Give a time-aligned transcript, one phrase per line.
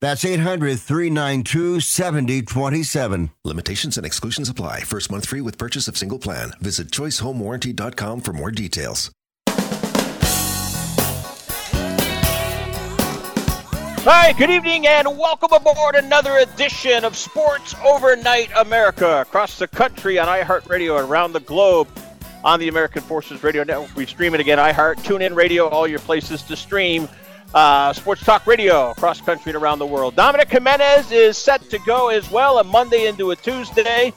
[0.00, 3.30] That's 800 392 7027.
[3.44, 4.80] Limitations and exclusions apply.
[4.80, 6.52] First month free with purchase of single plan.
[6.60, 9.10] Visit choicehomewarranty.com for more details.
[14.06, 20.18] Hi, good evening, and welcome aboard another edition of Sports Overnight America across the country
[20.18, 21.88] on iHeartRadio and around the globe
[22.44, 23.96] on the American Forces Radio Network.
[23.96, 27.08] We stream it again, iHeart, TuneIn Radio, all your places to stream
[27.54, 30.16] uh, sports talk radio across country and around the world.
[30.16, 34.12] Dominic Jimenez is set to go as well, a Monday into a Tuesday.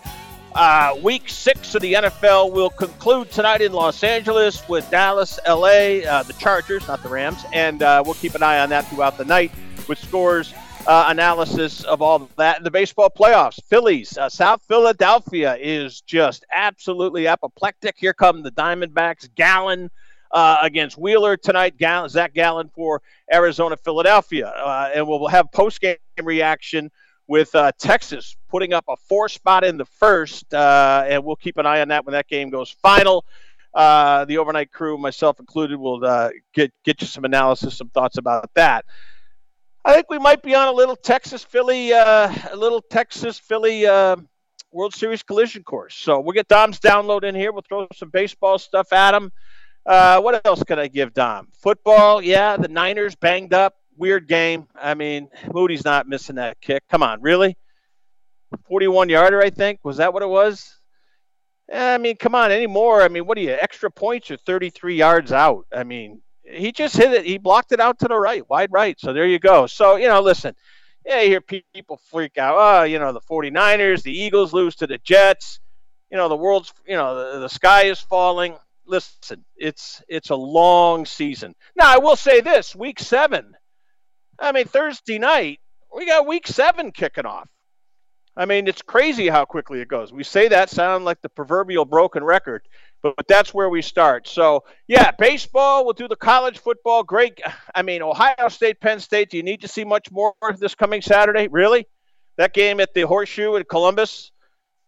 [0.55, 5.99] Uh, week six of the NFL will conclude tonight in Los Angeles with Dallas, LA,
[5.99, 9.19] uh, the Chargers, not the Rams, and uh, we'll keep an eye on that throughout
[9.19, 9.51] the night
[9.87, 10.53] with scores
[10.87, 12.57] uh, analysis of all that.
[12.57, 17.95] In the baseball playoffs, Phillies, uh, South Philadelphia is just absolutely apoplectic.
[17.97, 19.29] Here come the Diamondbacks.
[19.35, 19.91] Gallen
[20.31, 21.77] uh, against Wheeler tonight.
[21.77, 26.91] Gallen, Zach Gallen for Arizona, Philadelphia, uh, and we'll have post game reaction
[27.27, 31.57] with uh, Texas putting up a four spot in the first, uh, and we'll keep
[31.57, 33.25] an eye on that when that game goes final.
[33.73, 38.85] the overnight crew, myself included, will get get you some analysis, some thoughts about that.
[39.87, 43.87] I think we might be on a little Texas Philly, uh, a little Texas Philly
[43.87, 44.17] uh,
[44.69, 45.95] World Series collision course.
[45.95, 47.53] So we'll get Dom's download in here.
[47.53, 49.31] We'll throw some baseball stuff at him.
[49.87, 51.47] Uh, what else can I give Dom?
[51.53, 52.57] Football, yeah.
[52.57, 53.75] The Niners banged up.
[53.95, 54.67] Weird game.
[54.75, 56.83] I mean, Moody's not missing that kick.
[56.89, 57.57] Come on, really?
[58.67, 59.79] 41 yarder, I think.
[59.83, 60.75] Was that what it was?
[61.73, 63.01] I mean, come on, anymore.
[63.01, 65.65] I mean, what are you, extra points or 33 yards out?
[65.73, 67.25] I mean, he just hit it.
[67.25, 68.99] He blocked it out to the right, wide right.
[68.99, 69.67] So there you go.
[69.67, 70.53] So, you know, listen,
[71.05, 71.41] yeah, you hear
[71.73, 72.55] people freak out.
[72.57, 75.59] Oh, you know, the 49ers, the Eagles lose to the Jets.
[76.11, 78.55] You know, the world's, you know, the, the sky is falling.
[78.87, 81.53] Listen, it's it's a long season.
[81.75, 83.53] Now, I will say this week seven,
[84.39, 85.59] I mean, Thursday night,
[85.95, 87.49] we got week seven kicking off.
[88.35, 90.13] I mean, it's crazy how quickly it goes.
[90.13, 92.61] We say that sound like the proverbial broken record
[93.01, 94.27] but, but that's where we start.
[94.27, 97.03] So, yeah, baseball, we'll do the college football.
[97.03, 97.39] Great.
[97.75, 101.01] I mean, Ohio State, Penn State, do you need to see much more this coming
[101.01, 101.47] Saturday?
[101.47, 101.87] Really?
[102.37, 104.31] That game at the Horseshoe in Columbus?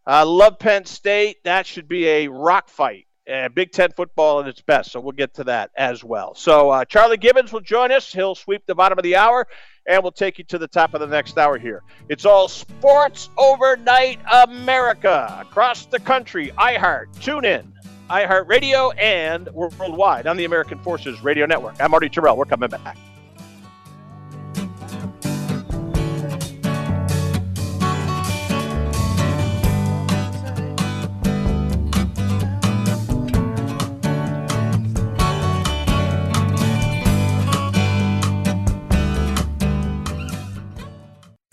[0.05, 1.37] I love Penn State.
[1.43, 3.07] That should be a rock fight.
[3.29, 4.91] Uh, Big Ten football at its best.
[4.91, 6.33] So we'll get to that as well.
[6.35, 8.11] So uh, Charlie Gibbons will join us.
[8.11, 9.47] He'll sweep the bottom of the hour,
[9.87, 11.83] and we'll take you to the top of the next hour here.
[12.09, 16.51] It's all Sports Overnight America across the country.
[16.57, 17.73] iHeart, tune in
[18.09, 21.75] iHeartRadio, and worldwide on the American Forces Radio Network.
[21.79, 22.35] I'm Marty Tirrell.
[22.37, 22.97] We're coming back.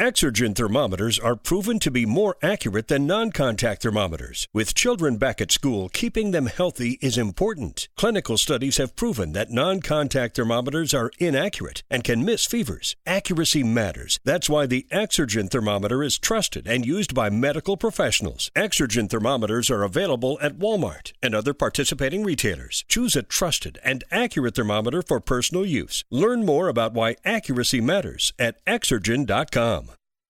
[0.06, 4.46] Exergen thermometers are proven to be more accurate than non contact thermometers.
[4.54, 7.88] With children back at school, keeping them healthy is important.
[7.96, 12.94] Clinical studies have proven that non contact thermometers are inaccurate and can miss fevers.
[13.04, 14.20] Accuracy matters.
[14.22, 18.52] That's why the Exergen thermometer is trusted and used by medical professionals.
[18.54, 22.84] Exergen thermometers are available at Walmart and other participating retailers.
[22.86, 26.04] Choose a trusted and accurate thermometer for personal use.
[26.12, 29.95] Learn more about why accuracy matters at Exergen.com.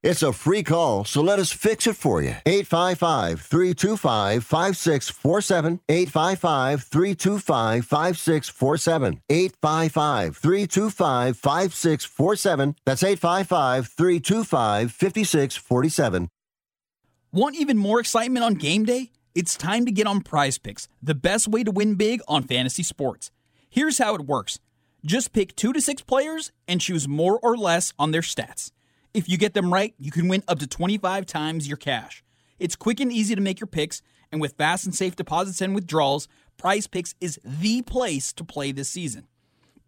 [0.00, 2.36] It's a free call, so let us fix it for you.
[2.46, 5.80] 855 325 5647.
[5.88, 9.22] 855 325 5647.
[9.28, 12.76] 855 325 5647.
[12.84, 16.28] That's 855 325 5647.
[17.32, 19.10] Want even more excitement on game day?
[19.34, 22.84] It's time to get on prize picks, the best way to win big on fantasy
[22.84, 23.32] sports.
[23.68, 24.60] Here's how it works
[25.04, 28.70] just pick two to six players and choose more or less on their stats.
[29.18, 32.22] If you get them right, you can win up to 25 times your cash.
[32.60, 34.00] It's quick and easy to make your picks,
[34.30, 38.70] and with fast and safe deposits and withdrawals, Prize Picks is the place to play
[38.70, 39.26] this season.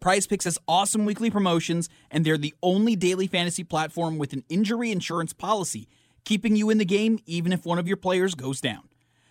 [0.01, 4.43] Prize Picks has awesome weekly promotions, and they're the only daily fantasy platform with an
[4.49, 5.87] injury insurance policy,
[6.25, 8.89] keeping you in the game even if one of your players goes down.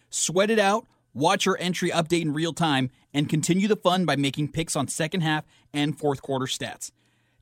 [0.08, 4.16] Sweat it out, watch your entry update in real time, and continue the fun by
[4.16, 5.44] making picks on second half
[5.74, 6.90] and fourth quarter stats.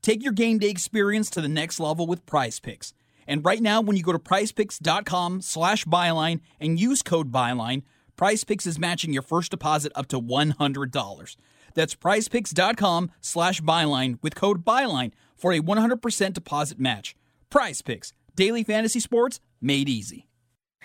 [0.02, 2.92] Take your game day experience to the next level with Prize Picks.
[3.26, 7.82] And right now, when you go to prizepicks.com slash byline and use code byline,
[8.16, 11.36] Prize Picks is matching your first deposit up to $100.
[11.74, 17.14] That's prizepicks.com slash byline with code byline for a 100% deposit match.
[17.50, 20.26] Prize Picks, daily fantasy sports made easy.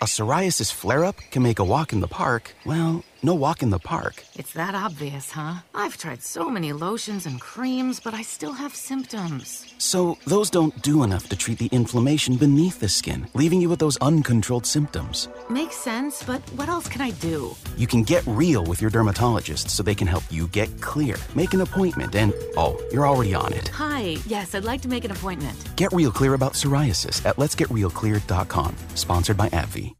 [0.00, 3.70] A psoriasis flare up can make a walk in the park, well, no walk in
[3.70, 4.22] the park.
[4.36, 5.54] It's that obvious, huh?
[5.74, 9.74] I've tried so many lotions and creams, but I still have symptoms.
[9.78, 13.78] So, those don't do enough to treat the inflammation beneath the skin, leaving you with
[13.78, 15.28] those uncontrolled symptoms.
[15.48, 17.56] Makes sense, but what else can I do?
[17.76, 21.16] You can get real with your dermatologist so they can help you get clear.
[21.34, 23.68] Make an appointment and, oh, you're already on it.
[23.68, 25.56] Hi, yes, I'd like to make an appointment.
[25.76, 28.76] Get real clear about psoriasis at letsgetrealclear.com.
[28.94, 29.94] Sponsored by AbbVie.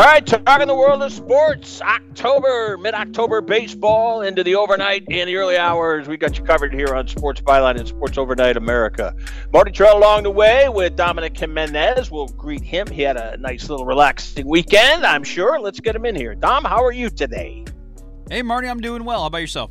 [0.00, 1.82] All right, talking the world of sports.
[1.82, 6.08] October, mid-October baseball into the overnight and the early hours.
[6.08, 9.14] We got you covered here on Sports Byline and Sports Overnight America.
[9.52, 12.10] Marty Tirrell along the way with Dominic Jimenez.
[12.10, 12.86] We'll greet him.
[12.86, 15.60] He had a nice little relaxing weekend, I'm sure.
[15.60, 16.34] Let's get him in here.
[16.34, 17.66] Dom, how are you today?
[18.30, 19.20] Hey, Marty, I'm doing well.
[19.20, 19.70] How about yourself?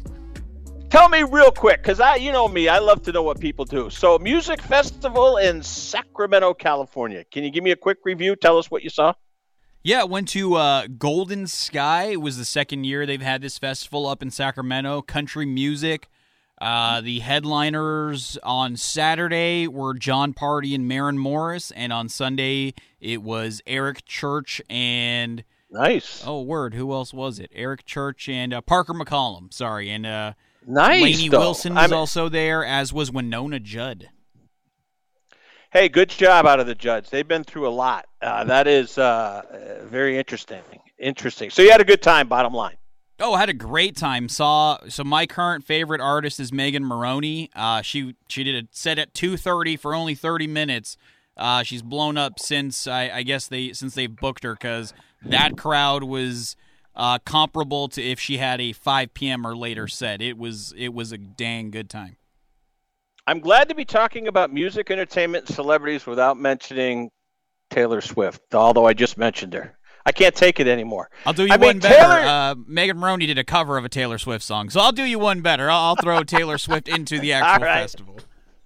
[0.92, 3.66] Tell me real quick, because I, you know me, I love to know what people
[3.66, 3.90] do.
[3.90, 7.26] So, music festival in Sacramento, California.
[7.31, 8.36] Can you give me a quick review?
[8.36, 9.14] Tell us what you saw.
[9.81, 12.06] Yeah, went to uh, Golden Sky.
[12.12, 15.02] It was the second year they've had this festival up in Sacramento.
[15.02, 16.10] Country music.
[16.60, 23.24] Uh, the headliners on Saturday were Jon Pardi and Maren Morris, and on Sunday it
[23.24, 26.22] was Eric Church and nice.
[26.28, 26.74] Oh, word!
[26.74, 27.50] Who else was it?
[27.56, 29.54] Eric Church and uh, Parker McCollum.
[29.54, 30.34] Sorry, and uh,
[30.68, 31.02] nice.
[31.02, 31.40] Lainey though.
[31.40, 34.10] Wilson was I'm- also there, as was Wynonna Judd.
[35.71, 37.10] Hey, good job out of the judge.
[37.12, 38.07] They've been through a lot.
[38.21, 40.62] Uh, that is uh, very interesting.
[40.98, 41.51] Interesting.
[41.51, 42.27] So you had a good time.
[42.27, 42.75] Bottom line.
[43.19, 44.30] Oh, I had a great time.
[44.30, 47.51] Saw so my current favorite artist is Megan Moroney.
[47.56, 50.98] Uh, she she did a set at two thirty for only thirty minutes.
[51.38, 54.94] Uh, she's blown up since I, I guess they since they've booked her because
[55.24, 56.56] that crowd was
[56.95, 59.45] uh, comparable to if she had a five p.m.
[59.45, 60.21] or later set.
[60.21, 62.16] It was it was a dang good time.
[63.30, 67.12] I'm glad to be talking about music, entertainment, and celebrities without mentioning
[67.70, 68.42] Taylor Swift.
[68.56, 71.12] Although I just mentioned her, I can't take it anymore.
[71.28, 71.96] I'll do you I one mean, better.
[71.96, 75.04] Taylor- Uh, Megan Moroney did a cover of a Taylor Swift song, so I'll do
[75.04, 75.69] you one better.
[75.69, 77.81] I'll, I'll throw Taylor Swift into the actual right.
[77.81, 78.18] festival.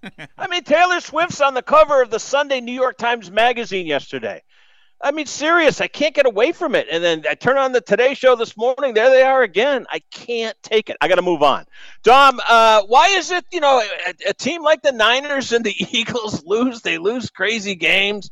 [0.37, 4.43] I mean, Taylor Swift's on the cover of the Sunday New York Times Magazine yesterday.
[5.01, 5.81] I mean, serious.
[5.81, 6.87] I can't get away from it.
[6.89, 8.93] And then I turn on the Today Show this morning.
[8.93, 9.85] There they are again.
[9.91, 10.95] I can't take it.
[11.01, 11.65] I got to move on.
[12.03, 15.75] Dom, uh, why is it, you know, a, a team like the Niners and the
[15.97, 16.81] Eagles lose?
[16.81, 18.29] They lose crazy games.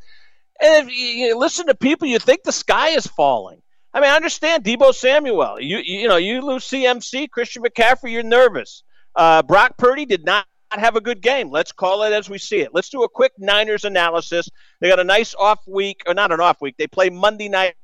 [0.61, 3.61] And if you, listen to people, you think the sky is falling.
[3.93, 5.59] I mean, I understand Deebo Samuel.
[5.59, 8.83] You, you, you know, you lose CMC, Christian McCaffrey, you're nervous.
[9.15, 10.45] Uh, Brock Purdy did not
[10.79, 11.49] have a good game.
[11.49, 12.73] Let's call it as we see it.
[12.73, 14.49] Let's do a quick Niners analysis.
[14.79, 16.75] They got a nice off week, or not an off week.
[16.77, 17.75] They play Monday night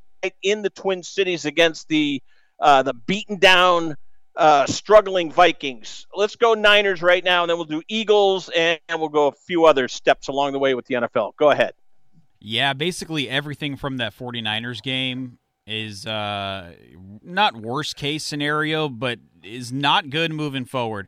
[0.42, 2.22] in the Twin Cities against the
[2.60, 3.96] uh, the beaten down,
[4.36, 6.08] uh, struggling Vikings.
[6.16, 9.66] Let's go Niners right now, and then we'll do Eagles, and, we'll go a few
[9.66, 11.36] other steps along the way with the NFL.
[11.38, 11.74] Go ahead.
[12.40, 16.72] Yeah, basically everything from that 49ers game is uh,
[17.22, 21.08] not worst case scenario, but is not good moving forward.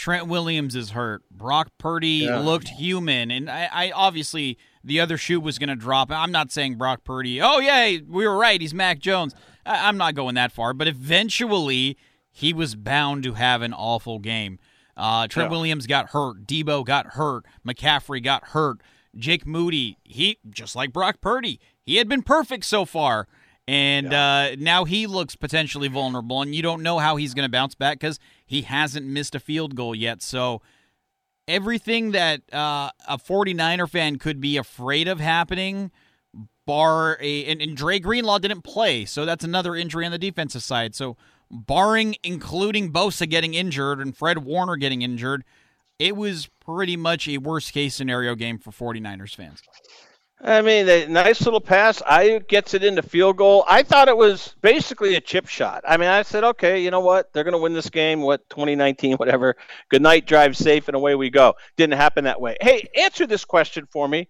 [0.00, 1.22] Trent Williams is hurt.
[1.30, 2.38] Brock Purdy Yeah.
[2.38, 6.10] looked human, and I, I obviously the other shoe was going to drop.
[6.10, 7.40] I'm not saying Brock Purdy.
[7.42, 8.58] Oh yeah, we were right.
[8.60, 9.34] He's Mac Jones.
[9.66, 11.98] I, I'm not going that far, but eventually
[12.32, 14.58] he was bound to have an awful game.
[14.96, 15.50] Uh, Trent Yeah.
[15.56, 16.46] Williams got hurt.
[16.46, 17.44] Deebo got hurt.
[17.66, 18.80] McCaffrey got hurt.
[19.16, 23.26] Jake Moody, he just like Brock Purdy, he had been perfect so far,
[23.70, 27.50] and uh, now he looks potentially vulnerable, and you don't know how he's going to
[27.50, 30.22] bounce back because he hasn't missed a field goal yet.
[30.22, 30.60] So
[31.46, 35.92] everything that uh, a 49er fan could be afraid of happening,
[36.66, 40.64] bar a and, and Dre Greenlaw didn't play, so that's another injury on the defensive
[40.64, 40.96] side.
[40.96, 41.16] So
[41.48, 45.44] barring including Bosa getting injured and Fred Warner getting injured,
[46.00, 49.62] it was pretty much a worst case scenario game for 49ers fans.
[50.42, 52.00] I mean, a nice little pass.
[52.00, 53.62] Aiyuk gets it into field goal.
[53.68, 55.84] I thought it was basically a chip shot.
[55.86, 57.30] I mean, I said, okay, you know what?
[57.32, 58.22] They're going to win this game.
[58.22, 59.56] What 2019, whatever.
[59.90, 61.54] Good night, drive safe, and away we go.
[61.76, 62.56] Didn't happen that way.
[62.62, 64.28] Hey, answer this question for me,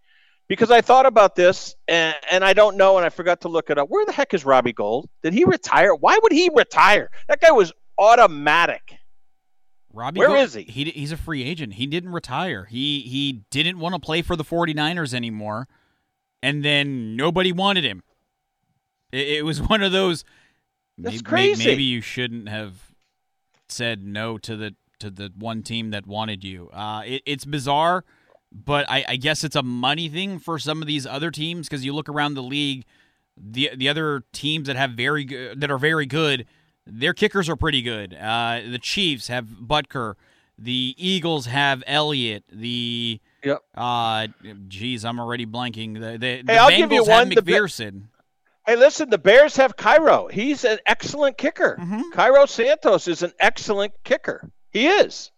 [0.49, 3.71] because I thought about this and, and I don't know, and I forgot to look
[3.71, 3.89] it up.
[3.89, 5.09] Where the heck is Robbie Gould?
[5.23, 5.95] Did he retire?
[5.95, 7.09] Why would he retire?
[7.29, 8.97] That guy was automatic.
[9.93, 10.63] Robbie Where Gould- is he?
[10.63, 10.85] he?
[10.91, 11.75] He's a free agent.
[11.75, 12.65] He didn't retire.
[12.65, 15.69] He he didn't want to play for the 49ers anymore,
[16.43, 18.03] and then nobody wanted him.
[19.13, 20.25] It, it was one of those.
[20.99, 21.67] That's may- may- crazy.
[21.67, 22.91] Maybe you shouldn't have
[23.69, 26.69] said no to the to the one team that wanted you.
[26.73, 28.05] Uh, it, it's bizarre,
[28.53, 31.85] but I, I guess it's a money thing for some of these other teams because
[31.85, 32.85] you look around the league,
[33.37, 36.47] the the other teams that have very good that are very good,
[36.87, 38.15] their kickers are pretty good.
[38.15, 40.15] Uh, the Chiefs have Butker,
[40.59, 43.63] the Eagles have Elliott, the Yep.
[43.75, 44.27] uh,
[44.69, 45.95] geez, I'm already blanking.
[45.95, 48.03] The the, the Hey, I'll Bengals give you have one, the Be- McPherson.
[48.67, 50.29] Hey, listen, the Bears have Cairo.
[50.29, 51.77] He's an excellent kicker.
[51.81, 52.13] Mhm.
[52.13, 54.51] Cairo Santos is an excellent kicker.
[54.71, 55.31] He is.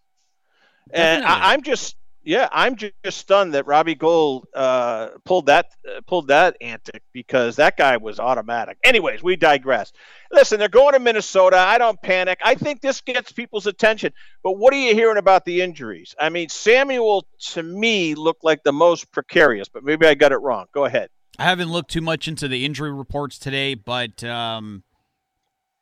[0.91, 1.43] And Definitely.
[1.43, 6.27] I, I'm just, yeah, I'm just stunned that Robbie Gould uh, pulled that uh, pulled
[6.29, 8.77] that antic because that guy was automatic.
[8.83, 9.91] Anyways, we digress.
[10.31, 11.57] Listen, they're going to Minnesota.
[11.57, 12.39] I don't panic.
[12.43, 14.13] I think this gets people's attention.
[14.41, 16.15] But what are you hearing about the injuries?
[16.19, 20.37] I mean, Samuel to me looked like the most precarious, but maybe I got it
[20.37, 20.65] wrong.
[20.73, 21.09] Go ahead.
[21.37, 24.83] I haven't looked too much into the injury reports today, but um,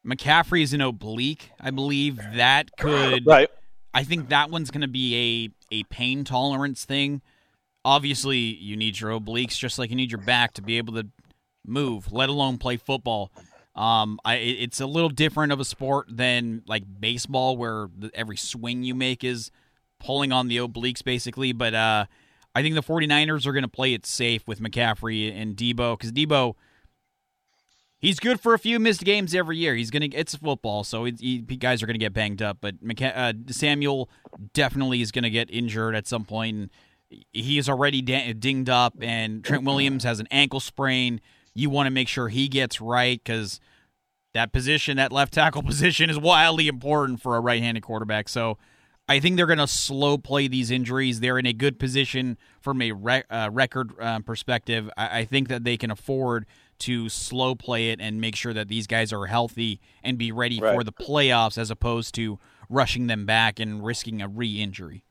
[0.05, 1.51] McCaffrey is an oblique.
[1.59, 3.25] I believe that could.
[3.25, 3.49] Right.
[3.93, 7.21] I think that one's going to be a a pain tolerance thing.
[7.83, 11.07] Obviously, you need your obliques just like you need your back to be able to
[11.65, 13.31] move, let alone play football.
[13.75, 18.83] Um, I it's a little different of a sport than like baseball, where every swing
[18.83, 19.49] you make is
[19.99, 21.53] pulling on the obliques, basically.
[21.53, 22.05] But uh,
[22.53, 26.11] I think the 49ers are going to play it safe with McCaffrey and Deebo because
[26.11, 26.55] Deebo,
[28.01, 29.75] he's good for a few missed games every year.
[29.75, 32.57] He's to, it's football, so it, he, guys are to get banged up.
[32.59, 34.09] But uh, Samuel
[34.53, 36.57] definitely is to get injured at some point.
[36.57, 36.69] And
[37.31, 41.21] he is already da- dinged up, and Trent Williams has an ankle sprain.
[41.53, 43.59] You want to make sure he gets right because
[44.33, 48.29] that position, that left tackle position, is wildly important for a right handed quarterback.
[48.29, 48.57] So
[49.09, 51.19] I think they're to slow play these injuries.
[51.19, 54.89] They're in a good position from a re- uh, record uh, perspective.
[54.95, 56.45] I-, I think that they can afford
[56.81, 60.59] to slow play it and make sure that these guys are healthy and be ready
[60.59, 65.03] for the playoffs as opposed to rushing them back and risking a re injury.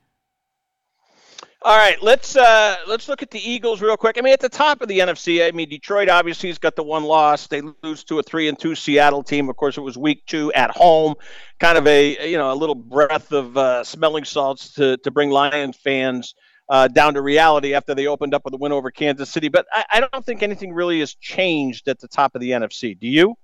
[1.62, 4.17] All right, let's uh, let's look at the Eagles real quick.
[4.17, 6.83] I mean, at the top of the NFC, I mean, Detroit obviously has got the
[6.83, 7.49] one loss.
[7.49, 9.50] They lose to a three and two Seattle team.
[9.50, 11.17] Of course, it was week two at home.
[11.59, 15.29] Kind of a you know a little breath of uh, smelling salts to to bring
[15.29, 16.35] Lions fans
[16.71, 19.49] uh, down to reality after they opened up with a win over Kansas City.
[19.49, 22.99] But I, I don't think anything really has changed at the top of the NFC.
[22.99, 23.35] Do you?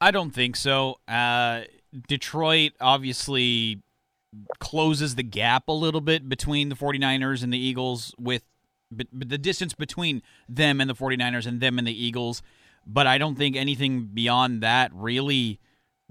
[0.00, 1.00] I don't think so.
[1.08, 1.62] Uh,
[2.08, 3.82] Detroit obviously
[4.60, 8.44] closes the gap a little bit between the 49ers and the Eagles with
[8.92, 12.42] but, but the distance between them and the 49ers and them and the Eagles,
[12.86, 15.58] but I don't think anything beyond that really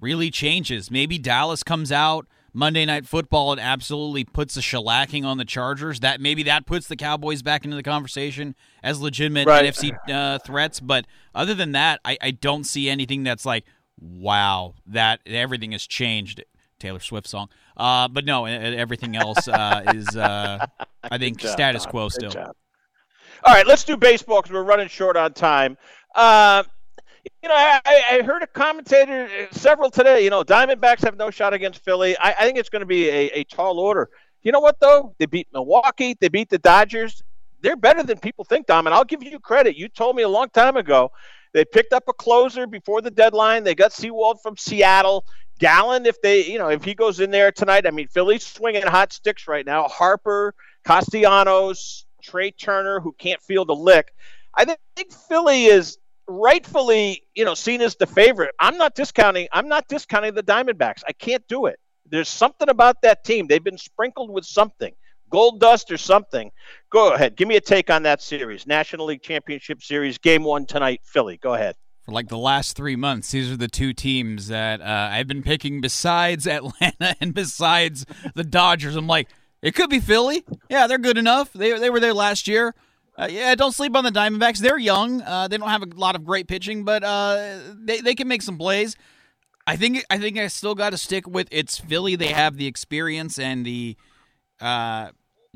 [0.01, 0.91] really changes.
[0.91, 5.99] Maybe Dallas comes out Monday night football and absolutely puts a shellacking on the Chargers.
[5.99, 9.65] That maybe that puts the Cowboys back into the conversation as legitimate Right.
[9.65, 10.79] NFC uh, threats.
[10.79, 13.65] But other than that, I, I don't see anything that's like,
[13.99, 16.43] wow, that everything has changed.
[16.79, 17.49] Taylor Swift song.
[17.75, 20.65] Uh, but no, everything else uh, is, uh,
[21.03, 22.33] I think, job, status quo still.
[22.37, 25.77] All right, let's do baseball because we're running short on time.
[27.41, 30.23] You know, I, I heard a commentator, uh, several today.
[30.23, 32.17] You know, Diamondbacks have no shot against Philly.
[32.17, 34.09] I, I think it's going to be a, a tall order.
[34.41, 35.15] You know what though?
[35.19, 36.15] They beat Milwaukee.
[36.19, 37.23] They beat the Dodgers.
[37.61, 38.88] They're better than people think, Dom.
[38.88, 39.75] And I'll give you credit.
[39.75, 41.11] You told me a long time ago
[41.53, 43.63] they picked up a closer before the deadline.
[43.63, 45.25] They got Sewald from Seattle.
[45.59, 48.83] Gallen, if they, you know, if he goes in there tonight, I mean, Philly's swinging
[48.83, 49.89] hot sticks right now.
[49.89, 54.13] Harper, Castellanos, Trea Turner, who can't field a lick.
[54.55, 55.98] I think Philly is
[56.29, 58.53] rightfully, you know, seen as the favorite.
[58.59, 59.48] I'm not discounting.
[59.51, 61.01] I'm not discounting the Diamondbacks.
[61.07, 61.79] I can't do it.
[62.09, 63.48] There's something about that team.
[63.48, 64.93] They've been sprinkled with something,
[65.29, 66.51] gold dust or something.
[66.91, 67.36] Go ahead.
[67.36, 68.65] Give me a take on that series.
[68.65, 71.38] National League Championship Series, game one tonight, Philly.
[71.38, 71.75] Go ahead.
[72.03, 75.43] For like the last three months, these are the two teams that uh, I've been
[75.43, 78.05] picking besides Atlanta and besides
[78.36, 78.95] the Dodgers.
[78.95, 79.27] I'm like,
[79.62, 80.43] it could be Philly.
[80.69, 81.51] Yeah, they're good enough.
[81.53, 82.74] They, they were there last year.
[83.19, 84.59] Uh, yeah, don't sleep on the Diamondbacks.
[84.59, 85.21] They're young.
[85.21, 88.41] Uh, they don't have a lot of great pitching, but uh, they, they can make
[88.41, 88.95] some plays.
[89.67, 92.15] I think I think I still got to stick with it's Philly.
[92.15, 93.97] They have the experience and the
[94.61, 95.09] uh,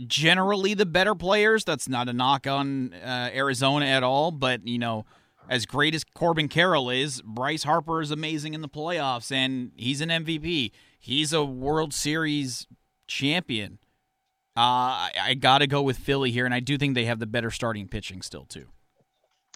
[0.06, 1.64] generally the better players.
[1.64, 5.06] That's not a knock on uh, Arizona at all, but you know,
[5.50, 10.02] as great as Corbin Carroll is, Bryce Harper is amazing in the playoffs, and he's
[10.02, 10.72] an MVP.
[11.00, 12.68] He's a World Series
[13.08, 13.80] champion.
[14.56, 17.26] Uh, I, got to go with Philly here, and I do think they have the
[17.26, 18.68] better starting pitching still too.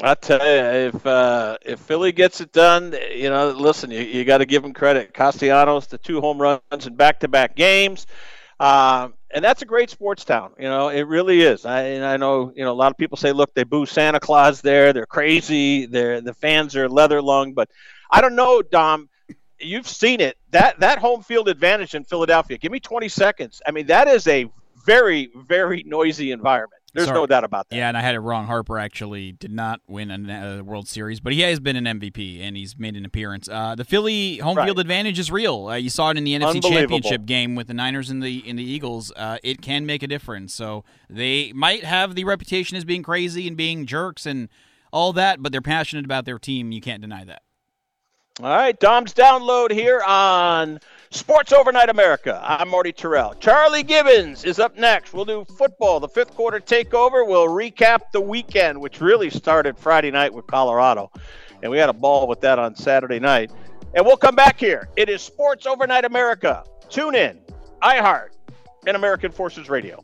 [0.01, 4.25] I tell you, if uh, if Philly gets it done, you know, listen, you, you
[4.25, 5.13] got to give them credit.
[5.13, 8.07] Castellanos, the two home runs in back-to-back games,
[8.59, 10.53] um, and that's a great sports town.
[10.57, 11.63] You know, it really is.
[11.63, 14.61] I I know, you know, a lot of people say, look, they boo Santa Claus
[14.61, 14.93] there.
[14.93, 15.85] They're crazy.
[15.85, 17.69] They're the fans are leather lung, but
[18.09, 19.09] I don't know, Dom.
[19.59, 20.37] You've seen it.
[20.51, 22.57] That that home field advantage in Philadelphia.
[22.57, 23.61] Give me 20 seconds.
[23.65, 24.47] I mean, that is a
[24.87, 26.81] very very noisy environment.
[26.93, 27.19] There's Sorry.
[27.19, 27.75] no doubt about that.
[27.75, 28.47] Yeah, and I had it wrong.
[28.47, 32.41] Harper actually did not win a uh, World Series, but he has been an MVP
[32.41, 33.47] and he's made an appearance.
[33.47, 34.65] Uh, the Philly home Right.
[34.65, 35.67] field advantage is real.
[35.67, 38.57] Uh, you saw it in the NFC Championship game with the Niners and the and
[38.57, 39.11] the Eagles.
[39.15, 40.55] Uh, it can make a difference.
[40.55, 44.49] So they might have the reputation as being crazy and being jerks and
[44.91, 46.71] all that, but they're passionate about their team.
[46.71, 47.43] You can't deny that.
[48.41, 50.79] All right, Dom's download here on
[51.09, 52.41] Sports Overnight America.
[52.43, 53.39] I'm Marty Tirrell.
[53.39, 55.13] Charlie Gibbons is up next.
[55.13, 57.25] We'll do football, the fifth quarter takeover.
[57.25, 61.09] We'll recap the weekend, which really started Friday night with Colorado.
[61.63, 63.51] And we had a ball with that on Saturday night.
[63.95, 64.89] And we'll come back here.
[64.97, 66.65] It is Sports Overnight America.
[66.89, 67.39] Tune in,
[67.81, 68.31] iHeart,
[68.85, 70.03] and American Forces Radio.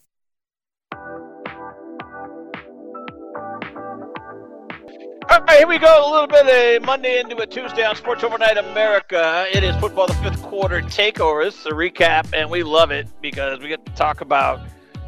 [5.31, 6.09] All right, here we go.
[6.09, 9.45] A little bit of Monday into a Tuesday on Sports Overnight America.
[9.53, 11.45] It is football the fifth quarter takeover.
[11.45, 14.59] This is a recap, and we love it because we get to talk about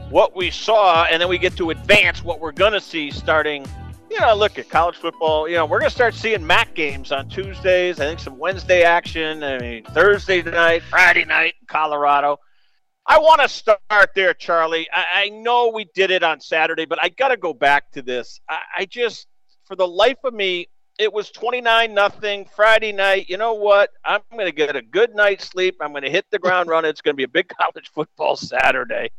[0.10, 3.66] what we saw, and then we get to advance what we're going to see starting.
[4.10, 5.50] You know, look at college football.
[5.50, 8.00] You know, we're going to start seeing MAC games on Tuesdays.
[8.00, 9.44] I think some Wednesday action.
[9.44, 12.38] I mean, Thursday night, Friday night in Colorado.
[13.06, 14.88] I want to start there, Charlie.
[14.90, 18.02] I, I, know we did it on Saturday, but I got to go back to
[18.02, 18.40] this.
[18.48, 19.28] I, I just
[19.66, 20.68] for the life of me,
[21.00, 23.30] it was 29 nothing Friday night.
[23.30, 23.92] You know what?
[24.06, 25.78] I'm going to get a good night's sleep.
[25.82, 26.90] I'm going to hit the ground running.
[26.90, 29.10] It's going to be a big college football Saturday.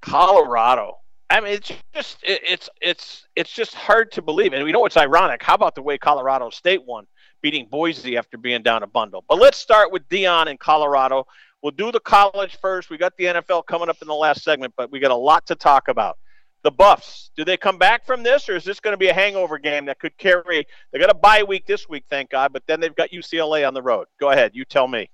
[0.00, 0.98] Colorado.
[1.30, 4.52] I mean, it's just it, it's it's it's just hard to believe.
[4.52, 5.42] And we know it's ironic.
[5.42, 7.06] How about the way Colorado State won,
[7.42, 9.24] beating Boise after being down a bundle?
[9.28, 11.26] But let's start with Deion in Colorado.
[11.62, 12.88] We'll do the college first.
[12.88, 15.46] We got the NFL coming up in the last segment, but we got a lot
[15.48, 16.16] to talk about
[16.62, 17.30] the Buffs.
[17.36, 19.86] Do they come back from this, or is this going to be a hangover game
[19.86, 20.66] that could carry?
[20.92, 23.74] They got a bye week this week, thank God, but then they've got UCLA on
[23.74, 24.06] the road.
[24.18, 25.08] Go ahead, you tell me.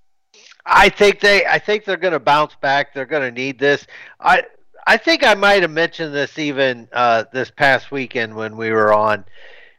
[0.67, 1.45] I think they.
[1.47, 2.93] I think they're going to bounce back.
[2.95, 3.87] They're going to need this.
[4.21, 4.45] I.
[4.87, 8.93] I think I might have mentioned this even uh, this past weekend when we were
[8.93, 9.25] on.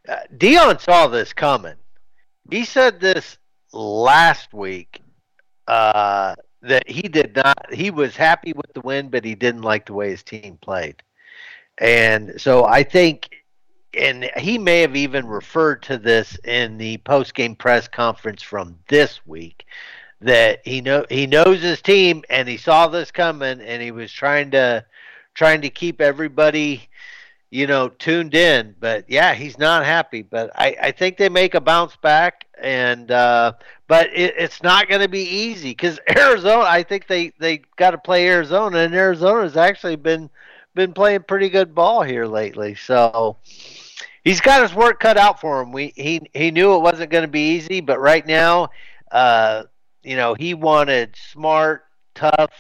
[0.08, 1.76] Uh, Deion saw this coming.
[2.50, 3.38] He said this
[3.72, 5.02] last week
[5.68, 7.72] uh, that he did not.
[7.72, 11.04] He was happy with the win, but he didn't like the way his team played.
[11.78, 13.30] And so I think,
[13.98, 18.78] and he may have even referred to this in the post game press conference from
[18.88, 19.66] this week
[20.22, 24.12] that he know he knows his team and he saw this coming and he was
[24.12, 24.84] trying to
[25.34, 26.88] trying to keep everybody
[27.52, 28.76] you know tuned in.
[28.80, 30.22] But yeah he's not happy.
[30.22, 33.54] But i i think they make a bounce back and uh
[33.88, 37.92] but it, it's not going to be easy because arizona i think they they got
[37.92, 40.30] to play arizona and arizona has actually been
[40.76, 42.76] been playing pretty good ball here lately.
[42.76, 43.38] So
[44.24, 45.72] he's got his work cut out for him.
[45.72, 48.70] We he he knew it wasn't going to be easy, but right now,
[49.12, 49.64] uh,
[50.04, 52.52] you know, he wanted smart, tough,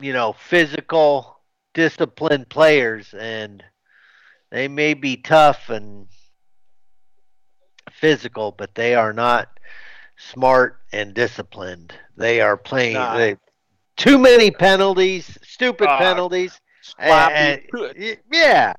[0.00, 1.40] you know, physical,
[1.74, 3.62] disciplined players, and
[4.50, 6.06] they may be tough and
[7.92, 9.48] physical, but they are not
[10.16, 11.92] smart and disciplined.
[12.16, 13.16] They are playing nah.
[13.16, 13.36] they,
[13.96, 17.68] too many penalties, stupid uh, penalties sloppy.
[17.74, 18.74] Uh, yeah.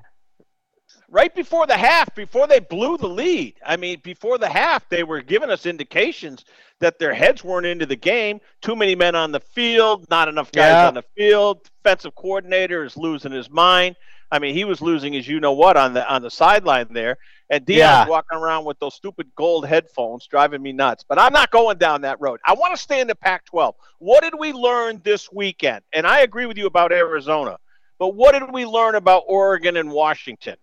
[1.10, 5.04] Right before the half, before they blew the lead, I mean, before the half, they
[5.04, 6.44] were giving us indications
[6.80, 8.40] that their heads weren't into the game.
[8.60, 10.88] Too many men on the field, not enough guys yeah.
[10.88, 11.64] on the field.
[11.82, 13.96] Defensive coordinator is losing his mind.
[14.30, 17.16] I mean, he was losing his you know what on the on the sideline there,
[17.48, 18.06] and Deion's yeah.
[18.06, 21.04] walking around with those stupid gold headphones, driving me nuts.
[21.08, 22.40] But I'm not going down that road.
[22.44, 23.72] I want to stay in the Pac-12.
[23.98, 25.82] What did we learn this weekend?
[25.94, 27.58] And I agree with you about Arizona.
[27.98, 30.56] But what did we learn about Oregon and Washington?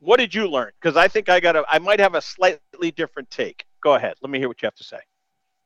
[0.00, 0.72] What did you learn?
[0.80, 3.64] Because I think I got a, I might have a slightly different take.
[3.80, 4.14] Go ahead.
[4.20, 4.98] Let me hear what you have to say.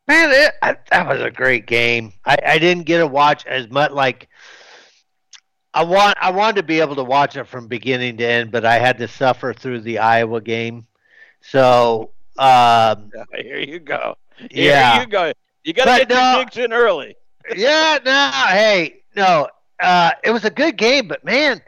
[0.06, 2.12] Man, it, I, that was a great game.
[2.24, 3.92] I, I didn't get to watch as much.
[3.92, 4.28] Like
[5.72, 8.64] I want, I wanted to be able to watch it from beginning to end, but
[8.64, 10.86] I had to suffer through the Iowa game.
[11.40, 14.16] So um, here you go.
[14.36, 15.32] Here yeah, you go.
[15.64, 17.16] You got to get no, your digs in early.
[17.54, 19.48] yeah, no, hey, no,
[19.80, 21.60] uh, it was a good game, but man,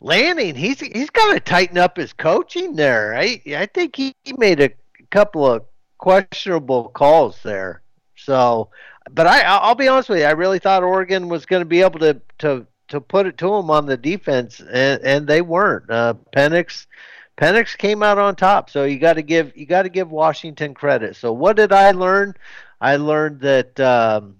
[0.00, 3.14] Lanning, he's he's got to tighten up his coaching there.
[3.14, 4.70] I I think he, he made a
[5.10, 5.64] couple of
[5.98, 7.82] questionable calls there.
[8.16, 8.70] So,
[9.10, 11.80] but I I'll be honest with you, I really thought Oregon was going to be
[11.80, 15.90] able to to to put it to them on the defense, and and they weren't.
[15.90, 16.86] Uh, Penix.
[17.36, 20.72] Penix came out on top, so you got to give you got to give Washington
[20.72, 21.16] credit.
[21.16, 22.34] So what did I learn?
[22.80, 24.36] I learned that um,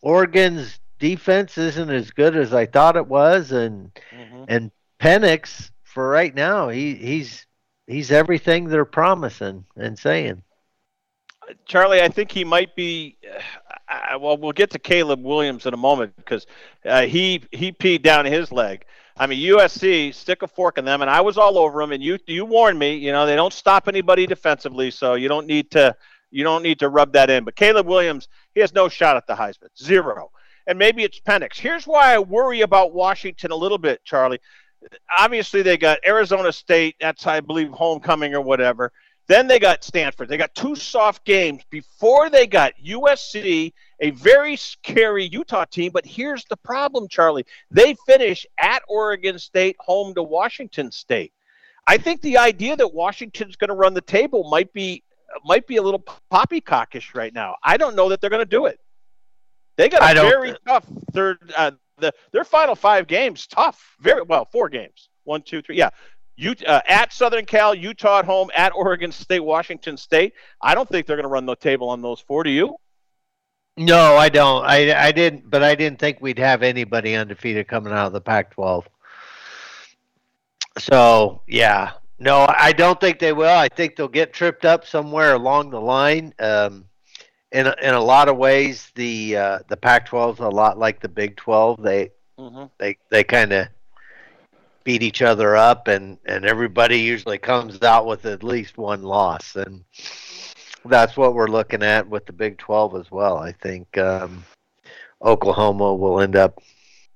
[0.00, 4.44] Oregon's defense isn't as good as I thought it was, and mm-hmm.
[4.46, 7.44] and Penix for right now, he he's
[7.88, 10.44] he's everything they're promising and saying.
[11.66, 13.18] Charlie, I think he might be.
[13.88, 16.46] Uh, well, we'll get to Caleb Williams in a moment because
[16.86, 18.84] uh, he he peed down his leg.
[19.16, 21.90] I mean, USC stick a fork in them, and I was all over him.
[21.90, 22.94] And you you warned me.
[22.94, 25.96] You know they don't stop anybody defensively, so you don't need to
[26.30, 27.42] you don't need to rub that in.
[27.42, 30.30] But Caleb Williams, he has no shot at the Heisman, zero.
[30.66, 31.56] And maybe it's Penix.
[31.56, 34.40] Here's why I worry about Washington a little bit, Charlie.
[35.16, 36.96] Obviously, they got Arizona State.
[37.00, 38.92] That's I believe homecoming or whatever.
[39.28, 40.28] Then they got Stanford.
[40.28, 45.92] They got two soft games before they got USC, a very scary Utah team.
[45.92, 47.46] But here's the problem, Charlie.
[47.70, 51.32] They finish at Oregon State, home to Washington State.
[51.86, 55.02] I think the idea that Washington's going to run the table might be
[55.44, 57.56] might be a little poppycockish right now.
[57.62, 58.78] I don't know that they're going to do it.
[59.76, 61.52] They got a very tough third.
[61.56, 63.96] Uh, the their final five games tough.
[64.00, 65.08] Very well, four games.
[65.24, 65.76] One, two, three.
[65.76, 65.90] Yeah,
[66.36, 70.34] Utah, uh, at Southern Cal, Utah at home, at Oregon State, Washington State.
[70.60, 72.42] I don't think they're going to run the table on those four.
[72.42, 72.76] Do you?
[73.76, 74.64] No, I don't.
[74.64, 78.20] I, I didn't, but I didn't think we'd have anybody undefeated coming out of the
[78.20, 78.84] Pac-12.
[80.78, 83.48] So yeah, no, I don't think they will.
[83.48, 86.34] I think they'll get tripped up somewhere along the line.
[86.38, 86.86] Um,
[87.52, 91.00] in a, in a lot of ways, the uh, the Pac-12 is a lot like
[91.00, 91.82] the Big 12.
[91.82, 92.64] They mm-hmm.
[92.78, 93.68] they they kind of
[94.84, 99.54] beat each other up, and and everybody usually comes out with at least one loss,
[99.56, 99.84] and
[100.86, 103.36] that's what we're looking at with the Big 12 as well.
[103.36, 104.44] I think um,
[105.22, 106.60] Oklahoma will end up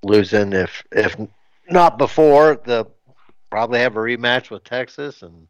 [0.02, 1.16] losing if if
[1.70, 2.86] not before the
[3.50, 5.48] probably have a rematch with Texas, and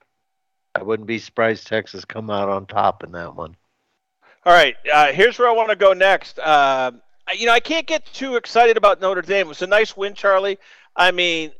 [0.76, 3.56] I wouldn't be surprised Texas come out on top in that one.
[4.46, 6.38] All right, uh, here's where I want to go next.
[6.38, 6.92] Uh,
[7.36, 9.46] you know, I can't get too excited about Notre Dame.
[9.46, 10.56] It was a nice win, Charlie.
[10.94, 11.50] I mean,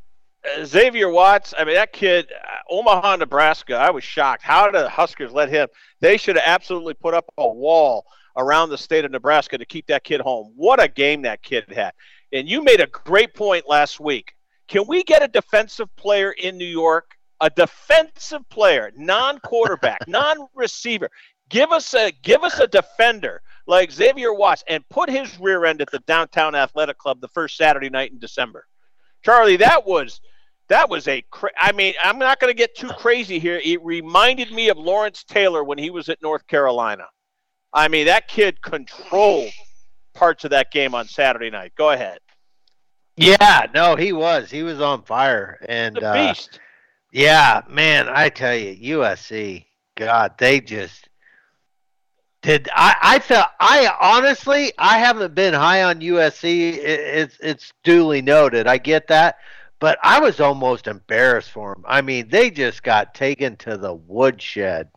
[0.57, 1.53] uh, Xavier Watts.
[1.59, 3.75] I mean, that kid, uh, Omaha, Nebraska.
[3.75, 4.45] I was shocked.
[4.45, 5.67] How did the Huskers let him?
[5.99, 9.89] They should have absolutely put up a wall around the state of Nebraska to keep
[9.89, 10.53] that kid home.
[10.55, 11.91] What a game that kid had!
[12.33, 14.33] And you made a great point last week.
[14.69, 17.17] Can we get a defensive player in New York?
[17.41, 21.11] A defensive player, non-quarterback, non-receiver.
[21.49, 25.81] Give us a give us a defender like Xavier Watts and put his rear end
[25.81, 28.67] at the downtown athletic club the first Saturday night in December.
[29.25, 30.21] Charlie, that was
[30.69, 33.61] that was a cra- I mean, I'm not going to get too crazy here.
[33.63, 37.07] It reminded me of Lawrence Taylor when he was at North Carolina.
[37.73, 39.53] I mean, that kid controlled
[40.15, 41.73] parts of that game on Saturday night.
[41.77, 42.19] Go ahead.
[43.17, 44.51] Yeah, no, he was.
[44.51, 46.61] He was on fire and the uh, beast.
[47.13, 51.09] yeah, man, I tell you, USC, God, they just
[52.47, 52.69] did.
[52.75, 56.75] I I felt I honestly I haven't been high on USC.
[56.75, 58.67] It, it's it's duly noted.
[58.67, 59.39] I get that,
[59.81, 61.85] but I was almost embarrassed for them.
[61.87, 64.89] I mean, they just got taken to the woodshed.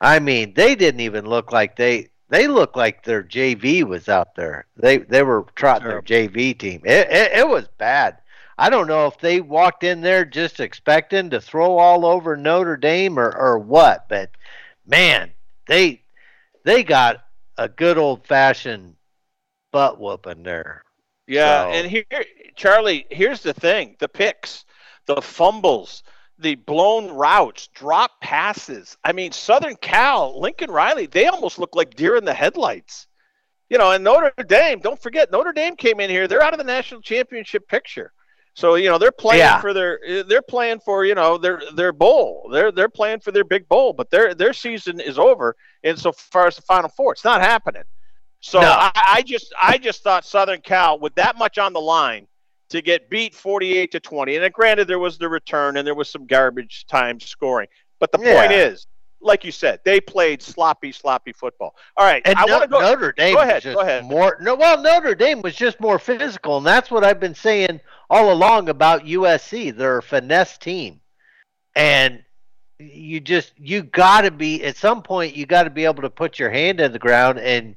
[0.00, 4.34] I mean, they didn't even look like they they looked like their JV was out
[4.34, 4.66] there.
[4.76, 6.82] They they were trotting their JV team.
[6.84, 8.18] It, it, it was bad.
[8.58, 12.78] I don't know if they walked in there just expecting to throw all over Notre
[12.78, 14.30] Dame or, or what, but
[14.86, 15.30] man,
[15.66, 16.00] they
[16.66, 17.24] they got
[17.56, 18.96] a good old fashioned
[19.72, 20.82] butt whooping there.
[21.26, 21.70] Yeah, so.
[21.70, 22.04] and here,
[22.56, 24.64] Charlie, here's the thing: the picks,
[25.06, 26.02] the fumbles,
[26.38, 28.96] the blown routes, drop passes.
[29.04, 33.06] I mean, Southern Cal, Lincoln Riley, they almost look like deer in the headlights.
[33.70, 36.58] You know, and Notre Dame, don't forget, Notre Dame came in here, they're out of
[36.58, 38.12] the national championship picture.
[38.54, 39.60] So, you know, they're playing yeah.
[39.60, 42.48] for their they're playing for, you know, their their bowl.
[42.50, 46.56] They're they're playing for their big bowl, but their their season is over insofar as
[46.56, 47.12] the final four.
[47.12, 47.84] It's not happening.
[48.40, 48.70] So no.
[48.70, 52.26] I, I just I just thought Southern Cal with that much on the line
[52.68, 54.36] to get beat 48 to 20.
[54.36, 57.68] And granted, there was the return and there was some garbage time scoring.
[57.98, 58.38] But the yeah.
[58.38, 58.86] point is,
[59.20, 61.74] like you said, they played sloppy, sloppy football.
[61.96, 62.80] All right, and I no, want to go.
[62.80, 63.34] Notre Dame.
[63.34, 63.62] Go ahead.
[63.62, 64.04] Go ahead.
[64.04, 64.36] More.
[64.40, 68.32] No, well, Notre Dame was just more physical, and that's what I've been saying all
[68.32, 69.74] along about USC.
[69.74, 71.00] They're a finesse team,
[71.74, 72.22] and
[72.78, 75.34] you just you got to be at some point.
[75.36, 77.76] You got to be able to put your hand in the ground and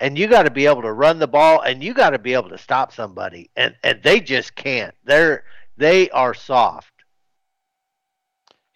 [0.00, 2.32] and you got to be able to run the ball and you got to be
[2.32, 3.50] able to stop somebody.
[3.56, 4.94] And and they just can't.
[5.04, 5.44] They're
[5.76, 6.92] they are soft.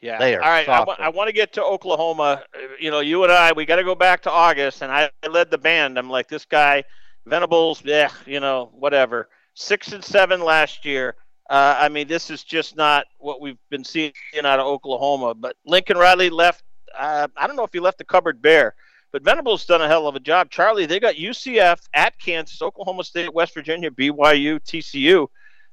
[0.01, 0.19] Yeah.
[0.19, 2.43] They are all right I, w- I want to get to oklahoma.
[2.79, 5.29] You know you and i we got to go back to august and I, I
[5.29, 5.99] led the band.
[5.99, 6.85] I'm like this guy
[7.27, 9.29] venables yeah you know whatever.
[9.55, 11.17] Six and seven last year
[11.51, 15.35] uh, I mean, this is just not what we've been seeing out of Oklahoma.
[15.35, 16.63] But Lincoln Riley left.
[16.97, 18.75] Uh, I don't know if he left the cupboard bare,
[19.13, 20.51] but Venables done a hell of a job.
[20.51, 25.27] Charlie, they got UCF at Kansas, Oklahoma State, West Virginia, BYU, TCU.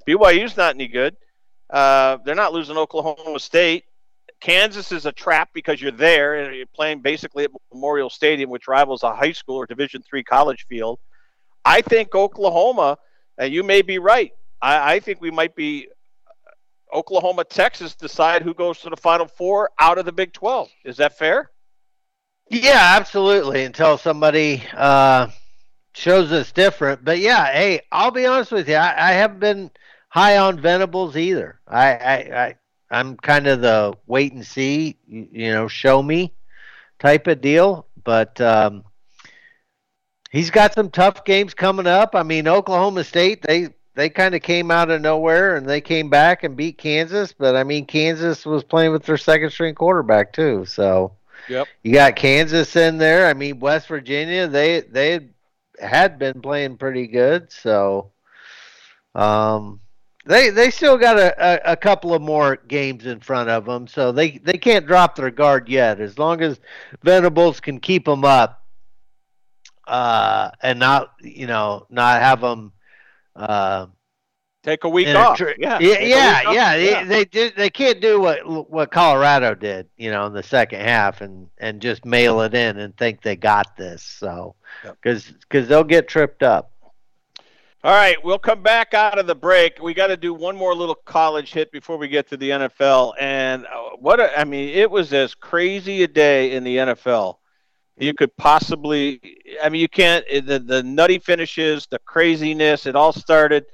[0.08, 1.16] BYU's not any good.
[1.70, 3.86] Uh, they're not losing Oklahoma State.
[4.42, 8.68] Kansas is a trap because you're there and you're playing basically at Memorial Stadium, which
[8.68, 11.00] rivals a high school or Division three college field.
[11.64, 12.98] I think Oklahoma,
[13.38, 14.34] and you may be right.
[14.62, 15.88] I, I think we might be
[16.94, 20.70] Oklahoma, Texas decide who goes to the Final Four out of the Big 12.
[20.86, 21.52] Is that fair?
[22.50, 23.64] Yeah, absolutely.
[23.64, 25.28] Until somebody uh,
[25.94, 27.04] shows us different.
[27.04, 28.76] But yeah, hey, I'll be honest with you.
[28.76, 29.72] I, I haven't been
[30.10, 31.60] high on Venables either.
[31.66, 32.56] I, I, I
[32.90, 36.34] I'm kind of the wait and see, you, you know, show me
[37.00, 37.88] type of deal.
[38.04, 38.84] But um,
[40.30, 42.16] he's got some tough games coming up.
[42.16, 46.10] I mean, Oklahoma State they they kind of came out of nowhere and they came
[46.10, 47.34] back and beat Kansas.
[47.34, 50.66] But I mean, Kansas was playing with their second string quarterback too.
[50.66, 51.14] So
[51.50, 51.68] yep.
[51.84, 53.28] you got Kansas in there.
[53.28, 55.30] I mean, West Virginia they they
[55.80, 57.52] had been playing pretty good.
[57.52, 58.12] So
[59.16, 59.82] um,
[60.26, 63.88] they they still got a, a, a, couple of more games in front of them,
[63.88, 66.00] so they they can't drop their guard yet.
[66.00, 66.60] As long as
[67.04, 68.64] Venables can keep them up,
[69.88, 72.72] uh, and not you know not have them
[73.42, 73.88] uh,
[74.64, 75.38] take a week off.
[75.38, 77.04] Tr- yeah, yeah, yeah, yeah.
[77.04, 81.22] They, they they can't do what what Colorado did, you know, in the second half
[81.22, 84.04] and and just mail it in and think they got this.
[84.04, 85.40] So because yep.
[85.42, 86.72] because they'll get tripped up.
[87.84, 89.82] All right, we'll come back out of the break.
[89.82, 93.14] We got to do one more little college hit before we get to the NFL.
[93.20, 97.38] And uh, what a, I mean, it was as crazy a day in the NFL.
[98.02, 99.22] You could possibly,
[99.64, 103.66] I mean, you can't, the, the nutty finishes, the craziness, it all started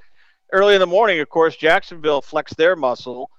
[0.52, 1.20] early in the morning.
[1.20, 3.30] Of course, Jacksonville flexed their muscle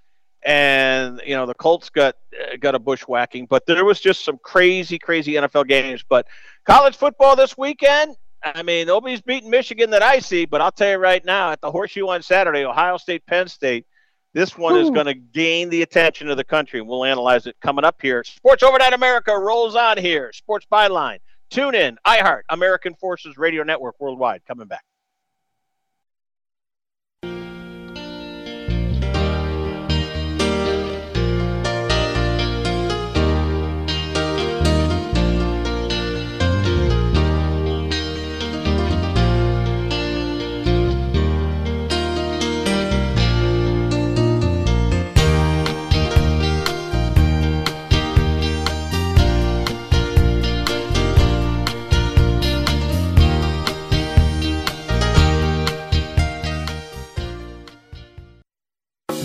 [0.43, 4.38] and you know the Colts got uh, got a bushwhacking, but there was just some
[4.41, 6.04] crazy, crazy NFL games.
[6.08, 6.28] But
[6.65, 10.91] college football this weekend, I mean, nobody's beating Michigan that I see, but I'll tell
[10.91, 13.86] you right now, at the Horseshoe on Saturday, Ohio State, Penn State,
[14.33, 14.79] this one Ooh.
[14.79, 18.01] is going to gain the attention of the country, and we'll analyze it coming up
[18.01, 18.23] here.
[18.23, 20.31] Sports Overnight America rolls on here.
[20.33, 21.19] Sports Byline.
[21.49, 24.41] Tune in, iHeart, American Forces Radio Network worldwide.
[24.45, 24.83] Coming back.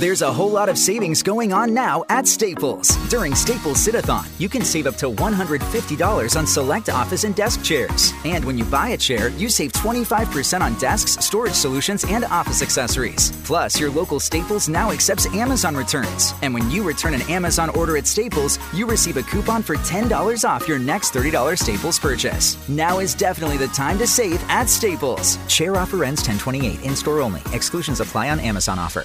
[0.04, 2.88] There's a whole lot of savings going on now at Staples.
[3.08, 8.12] During Staples Sit-a-thon, you can save up to $150 on select office and desk chairs.
[8.26, 12.60] And when you buy a chair, you save 25% on desks, storage solutions, and office
[12.60, 13.32] accessories.
[13.44, 16.34] Plus, your local Staples now accepts Amazon returns.
[16.42, 20.46] And when you return an Amazon order at Staples, you receive a coupon for $10
[20.46, 22.58] off your next $30 Staples purchase.
[22.68, 25.38] Now is definitely the time to save at Staples.
[25.46, 27.40] Chair offer ends 1028 in store only.
[27.54, 29.04] Exclusions apply on Amazon offer.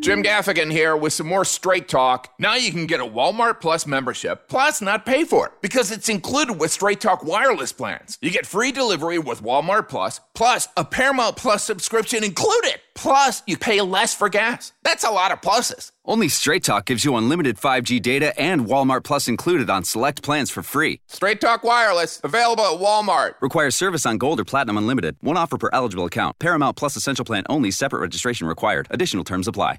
[0.00, 2.32] Jim Gaffigan here with some more straight talk.
[2.38, 6.08] Now you can get a Walmart Plus membership, plus not pay for it because it's
[6.08, 8.16] included with Straight Talk wireless plans.
[8.22, 12.80] You get free delivery with Walmart Plus, plus a Paramount Plus subscription included.
[12.94, 14.72] Plus, you pay less for gas.
[14.82, 15.92] That's a lot of pluses.
[16.04, 20.50] Only Straight Talk gives you unlimited 5G data and Walmart Plus included on select plans
[20.50, 21.00] for free.
[21.06, 23.34] Straight Talk Wireless, available at Walmart.
[23.40, 25.16] Requires service on Gold or Platinum Unlimited.
[25.20, 26.38] One offer per eligible account.
[26.38, 27.70] Paramount Plus Essential Plan only.
[27.72, 28.86] Separate registration required.
[28.90, 29.78] Additional terms apply.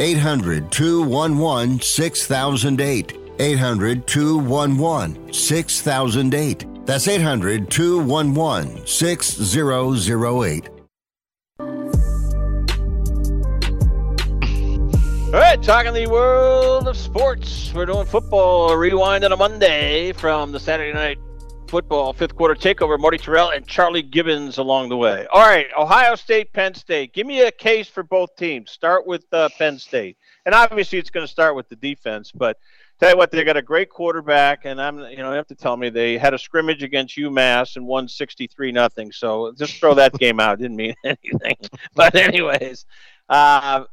[0.00, 3.18] 800 211 6008.
[3.40, 6.86] 800 211 6008.
[6.86, 10.68] That's 800 211 6008.
[15.28, 17.70] All right, talking the world of sports.
[17.74, 21.18] We're doing football rewind on a Monday from the Saturday night
[21.68, 22.98] football fifth quarter takeover.
[22.98, 25.26] Marty Tirrell and Charlie Gibbons along the way.
[25.32, 27.12] All right, Ohio State, Penn State.
[27.12, 28.70] Give me a case for both teams.
[28.70, 30.16] Start with uh, Penn State,
[30.46, 32.32] and obviously it's going to start with the defense.
[32.32, 32.56] But
[32.98, 35.54] tell you what, they got a great quarterback, and I'm you know you have to
[35.54, 39.12] tell me they had a scrimmage against UMass and won 63 nothing.
[39.12, 40.58] So just throw that game out.
[40.58, 41.56] Didn't mean anything.
[41.94, 42.86] But anyways.
[43.28, 43.84] Uh,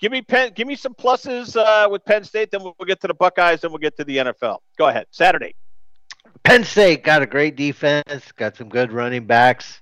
[0.00, 0.52] Give me Penn.
[0.54, 2.52] Give me some pluses uh, with Penn State.
[2.52, 3.62] Then we'll, we'll get to the Buckeyes.
[3.62, 4.58] Then we'll get to the NFL.
[4.76, 5.06] Go ahead.
[5.10, 5.56] Saturday.
[6.42, 8.32] Penn State got a great defense.
[8.36, 9.80] Got some good running backs.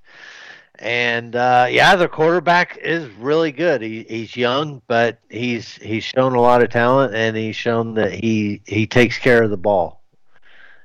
[0.78, 3.80] And uh, yeah, their quarterback is really good.
[3.80, 8.12] He, he's young, but he's he's shown a lot of talent, and he's shown that
[8.12, 10.03] he he takes care of the ball,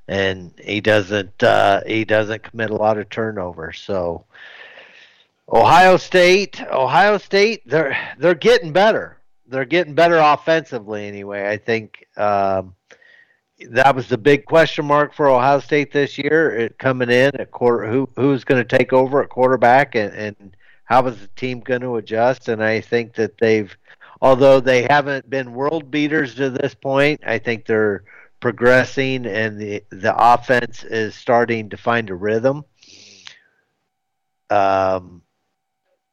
[0.07, 3.73] and he doesn't uh, he doesn't commit a lot of turnover.
[3.73, 4.23] So
[5.51, 9.17] Ohio State, Ohio State, they're they're getting better
[9.51, 11.49] they're getting better offensively anyway.
[11.49, 12.73] I think um,
[13.69, 16.51] that was the big question mark for Ohio State this year.
[16.51, 20.57] It, coming in at quarter, who who's going to take over at quarterback, and, and
[20.85, 22.49] how is the team going to adjust?
[22.49, 23.75] And I think that they've,
[24.21, 28.03] although they haven't been world beaters to this point, I think they're
[28.39, 32.65] progressing, and the the offense is starting to find a rhythm.
[34.49, 35.21] Um,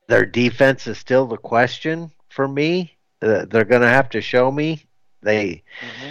[0.07, 4.85] their defense is still the question for me they're going to have to show me.
[5.23, 6.11] They mm-hmm.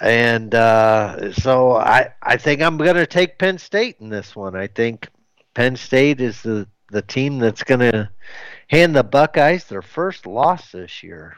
[0.00, 4.54] And uh, so I I think I'm going to take Penn State in this one.
[4.54, 5.08] I think
[5.54, 8.10] Penn State is the the team that's going to
[8.68, 11.36] hand the Buckeyes their first loss this year.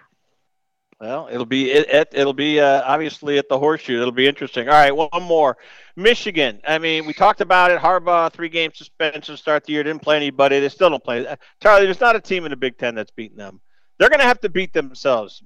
[1.01, 4.01] Well, it'll be it, will be uh, obviously at the horseshoe.
[4.01, 4.69] It'll be interesting.
[4.69, 5.57] All right, one more.
[5.97, 6.61] Michigan.
[6.69, 7.81] I mean, we talked about it.
[7.81, 9.83] Harbaugh three game suspension start the year.
[9.83, 10.61] Didn't play anybody.
[10.61, 11.27] They still don't play.
[11.63, 13.63] Charlie, there's not a team in the Big Ten that's beaten them
[14.01, 15.43] they're going to have to beat themselves.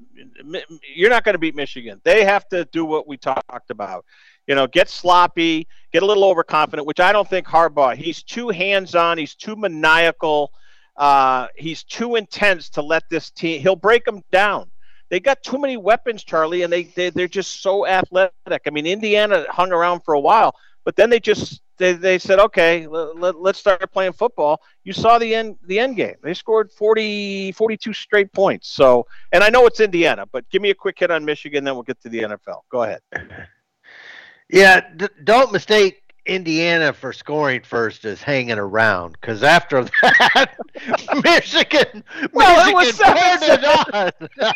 [0.95, 2.01] You're not going to beat Michigan.
[2.05, 4.05] They have to do what we talked about.
[4.47, 7.97] You know, get sloppy, get a little overconfident, which I don't think Harbaugh.
[7.97, 9.19] He's too hands-on.
[9.19, 10.53] He's too maniacal.
[10.97, 13.61] Uh, he's too intense to let this team.
[13.61, 14.71] He'll break them down.
[15.11, 18.33] They got too many weapons, Charlie, and they, they they're just so athletic.
[18.67, 22.39] I mean, Indiana hung around for a while, but then they just they, they said,
[22.39, 24.61] okay, let, us start playing football.
[24.85, 26.15] You saw the end the end game.
[26.23, 28.69] They scored 40, 42 straight points.
[28.69, 31.75] So, and I know it's Indiana, but give me a quick hit on Michigan, then
[31.75, 32.61] we'll get to the NFL.
[32.71, 33.01] Go ahead.
[34.51, 40.55] Yeah, d- don't mistake Indiana for scoring first is hanging around because after that,
[41.23, 42.03] Michigan,
[42.33, 44.55] well, Michigan it was seven, it.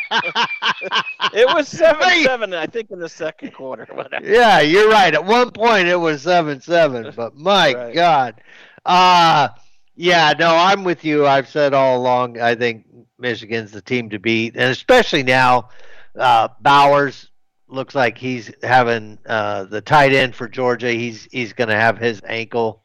[1.35, 3.87] it was seven seven, I think, in the second quarter.
[3.93, 4.27] Whatever.
[4.27, 5.13] Yeah, you're right.
[5.13, 7.95] At one point, it was seven seven, but my right.
[7.95, 8.41] God,
[8.87, 9.49] uh
[9.95, 11.27] yeah, no, I'm with you.
[11.27, 12.41] I've said all along.
[12.41, 12.87] I think
[13.19, 15.71] Michigan's the team to beat, and especially now,
[16.17, 17.28] uh, Bowers
[17.69, 20.91] looks like he's having uh, the tight end for Georgia.
[20.91, 22.83] He's he's going to have his ankle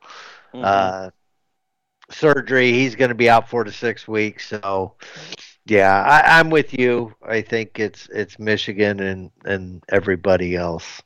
[0.53, 0.63] mm-hmm.
[0.63, 1.09] uh,
[2.09, 2.71] surgery.
[2.73, 4.47] He's going to be out four to six weeks.
[4.47, 4.93] So,
[5.65, 7.15] yeah, I, I'm with you.
[7.25, 11.01] I think it's it's Michigan and and everybody else.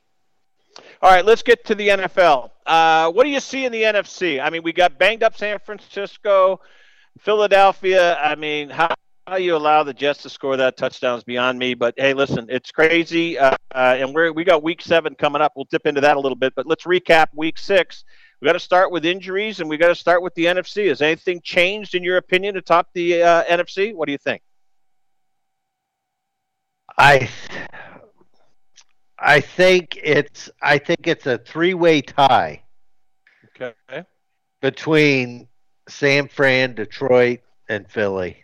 [1.01, 2.51] All right, let's get to the NFL.
[2.65, 4.41] Uh, what do you see in the NFC?
[4.41, 6.59] I mean, we got banged up San Francisco,
[7.19, 8.17] Philadelphia.
[8.17, 8.95] I mean, how
[9.28, 11.73] how you allow the Jets to score that touchdown is beyond me.
[11.73, 15.51] But hey, listen, it's crazy, uh, uh, and we're we got Week Seven coming up.
[15.55, 18.05] We'll dip into that a little bit, but let's recap Week Six.
[18.41, 20.88] We got to start with injuries, and we got to start with the NFC.
[20.88, 23.93] Has anything changed in your opinion to top the uh, NFC?
[23.93, 24.41] What do you think?
[26.97, 27.30] I
[29.19, 32.63] I think it's I think it's a three way tie.
[33.61, 34.03] Okay.
[34.61, 35.47] Between
[35.89, 38.43] San Fran, Detroit, and Philly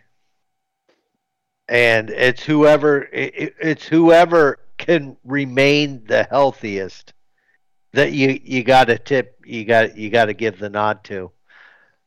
[1.68, 7.12] and it's whoever it's whoever can remain the healthiest
[7.92, 11.30] that you you got to tip you got you got to give the nod to.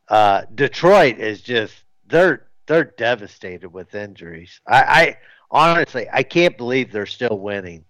[0.10, 1.74] Uh, Detroit is just
[2.08, 4.62] they're they're devastated with injuries.
[4.68, 5.18] I, I
[5.50, 7.86] honestly I can't believe they're still winning,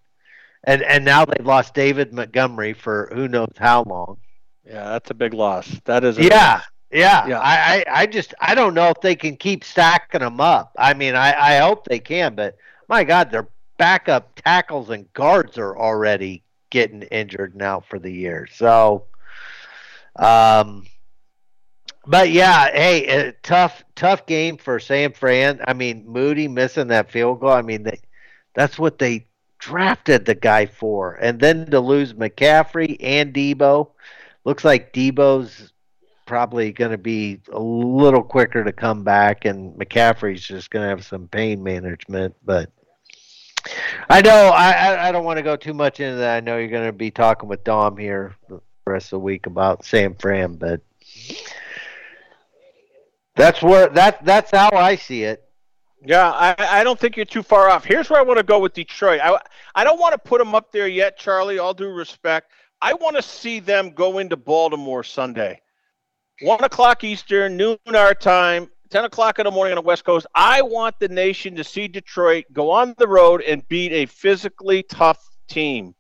[0.63, 4.18] and and now they've lost David Montgomery for who knows how long.
[4.65, 5.70] Yeah, that's a big loss.
[5.86, 6.18] That is.
[6.18, 6.61] yeah,
[6.91, 7.27] yeah.
[7.27, 7.39] yeah.
[7.39, 10.73] I, I, I just I don't know if they can keep stacking them up.
[10.77, 12.57] I mean, I, I hope they can, but
[12.88, 18.47] my God, their backup tackles and guards are already getting injured now for the year.
[18.51, 19.05] So,
[20.15, 20.85] um,
[22.05, 25.61] but yeah, hey, tough tough game for San Fran.
[25.67, 27.51] I mean, Moody missing that field goal.
[27.51, 27.99] I mean, they,
[28.53, 29.27] that's what they
[29.59, 33.89] drafted the guy for, and then to lose McCaffrey and Deebo.
[34.45, 35.73] looks like Deebo's
[36.28, 40.89] probably going to be a little quicker to come back, and McCaffrey's just going to
[40.89, 42.36] have some pain management.
[42.45, 42.69] But
[44.09, 46.38] I know I, I don't want to go too much into that.
[46.38, 49.47] I know you're going to be talking with Dom here the rest of the week
[49.47, 50.82] about San Fran, but
[53.36, 55.43] that's where that that's how I see it.
[56.05, 57.84] Yeah, I, I don't think you're too far off.
[57.84, 59.19] Here's where I want to go with Detroit.
[59.21, 59.39] I,
[59.73, 61.57] I don't want to put them up there yet, Charlie.
[61.57, 62.51] All due respect,
[62.82, 65.59] I want to see them go into Baltimore Sunday.
[66.41, 70.27] One o'clock Eastern, noon our time, 10 o'clock in the morning on the West Coast.
[70.35, 74.83] I want the nation to see Detroit go on the road and beat a physically
[74.83, 75.95] tough team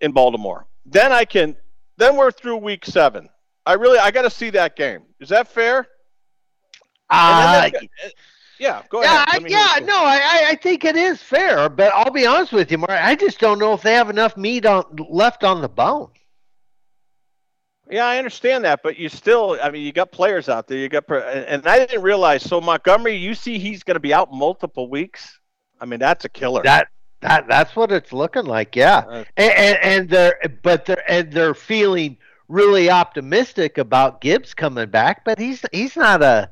[0.00, 0.66] in Baltimore.
[0.86, 1.56] Then I can,
[1.98, 3.28] then we're through week seven.
[3.66, 5.02] I really, I got to see that game.
[5.20, 5.86] Is that fair?
[7.10, 7.70] Uh,
[8.58, 9.28] yeah, go ahead.
[9.28, 12.78] I, yeah, no, I, I think it is fair, but I'll be honest with you,
[12.78, 12.92] Mark.
[12.92, 16.10] I just don't know if they have enough meat on left on the bone.
[17.90, 20.78] Yeah, I understand that, but you still, I mean, you got players out there.
[20.78, 22.42] You got, and I didn't realize.
[22.42, 25.38] So Montgomery, you see, he's going to be out multiple weeks.
[25.80, 26.62] I mean, that's a killer.
[26.62, 26.88] That
[27.20, 28.74] that that's what it's looking like.
[28.74, 32.16] Yeah, uh, and, and, and they're but they're and they're feeling
[32.48, 36.50] really optimistic about Gibbs coming back, but he's he's not a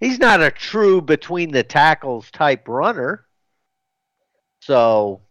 [0.00, 3.24] he's not a true between the tackles type runner.
[4.60, 5.22] So,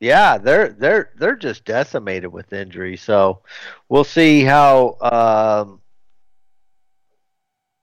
[0.00, 2.96] yeah, they're they're they're just decimated with injury.
[2.96, 3.42] So,
[3.88, 4.96] we'll see how.
[5.00, 5.80] Um,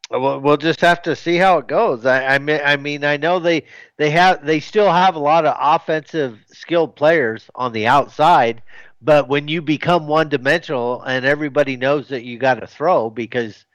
[0.09, 2.05] we'll, we'll just have to see how it goes.
[2.05, 3.63] I, I mean, I mean, I know they
[3.97, 8.61] they have they still have a lot of offensive skilled players on the outside,
[9.01, 13.65] but when you become one dimensional and everybody knows that you got to throw because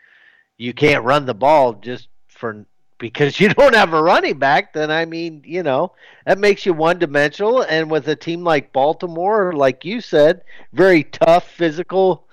[0.59, 2.67] you can't run the ball just for
[3.03, 5.93] because you don't have a running back, then I mean, you know,
[6.25, 7.63] that makes you one dimensional.
[7.63, 10.43] And with a team like Baltimore, like you said,
[10.73, 12.29] very tough, physical,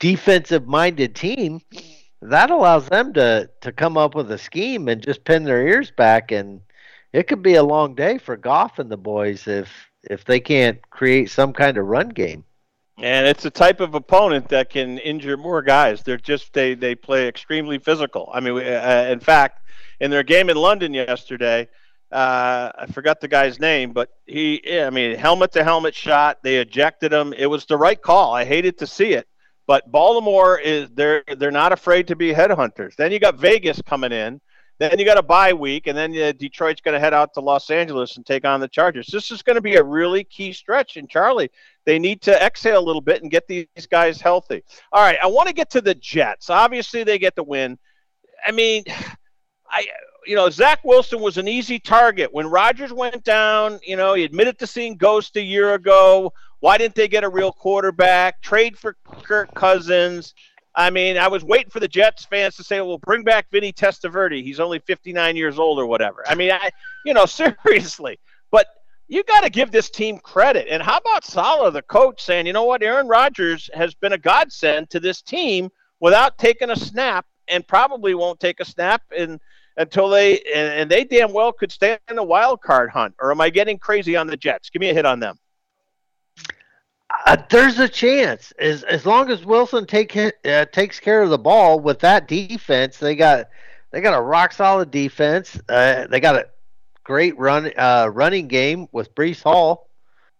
[0.00, 1.62] defensive minded team,
[2.20, 5.90] that allows them to to come up with a scheme and just pin their ears
[5.90, 6.60] back and
[7.12, 9.70] it could be a long day for Goff and the boys if
[10.02, 12.44] if they can't create some kind of run game.
[12.98, 16.02] And it's a type of opponent that can injure more guys.
[16.02, 18.28] They're just they they play extremely physical.
[18.32, 19.60] I mean, uh, in fact,
[20.00, 21.68] in their game in London yesterday,
[22.12, 26.38] uh, I forgot the guy's name, but he, I mean, helmet to helmet shot.
[26.42, 27.32] They ejected him.
[27.32, 28.34] It was the right call.
[28.34, 29.28] I hated to see it,
[29.66, 32.96] but Baltimore is they're they're not afraid to be headhunters.
[32.96, 34.40] Then you got Vegas coming in.
[34.80, 37.40] Then you got a bye week, and then uh, Detroit's going to head out to
[37.40, 39.08] Los Angeles and take on the Chargers.
[39.08, 40.96] This is going to be a really key stretch.
[40.96, 41.50] And Charlie,
[41.84, 44.64] they need to exhale a little bit and get these guys healthy.
[44.90, 46.48] All right, I want to get to the Jets.
[46.48, 47.78] Obviously, they get the win.
[48.44, 48.84] I mean,
[49.70, 49.86] I
[50.26, 53.80] you know Zach Wilson was an easy target when Rodgers went down.
[53.84, 56.32] You know, he admitted to seeing ghosts a year ago.
[56.60, 58.42] Why didn't they get a real quarterback?
[58.42, 60.34] Trade for Kirk Cousins.
[60.74, 63.72] I mean, I was waiting for the Jets fans to say, "Well, bring back Vinny
[63.72, 64.42] Testaverde.
[64.42, 66.70] He's only 59 years old or whatever." I mean, I,
[67.04, 67.26] you know,
[67.64, 68.18] seriously.
[68.50, 68.66] But
[69.08, 70.68] you got to give this team credit.
[70.70, 72.82] And how about Saleh, the coach, saying, "You know what?
[72.82, 78.14] Aaron Rodgers has been a godsend to this team without taking a snap, and probably
[78.14, 79.40] won't take a snap in,
[79.80, 83.30] until they and, and they damn well could stay in the wild card hunt." Or
[83.30, 84.70] am I getting crazy on the Jets?
[84.70, 85.38] Give me a hit on them.
[87.26, 91.38] Uh, there's a chance as as long as Wilson take uh, takes care of the
[91.38, 92.98] ball with that defense.
[92.98, 93.48] They got
[93.90, 95.58] they got a rock solid defense.
[95.68, 96.48] Uh, they got a
[97.02, 99.88] great run uh, running game with Breece Hall.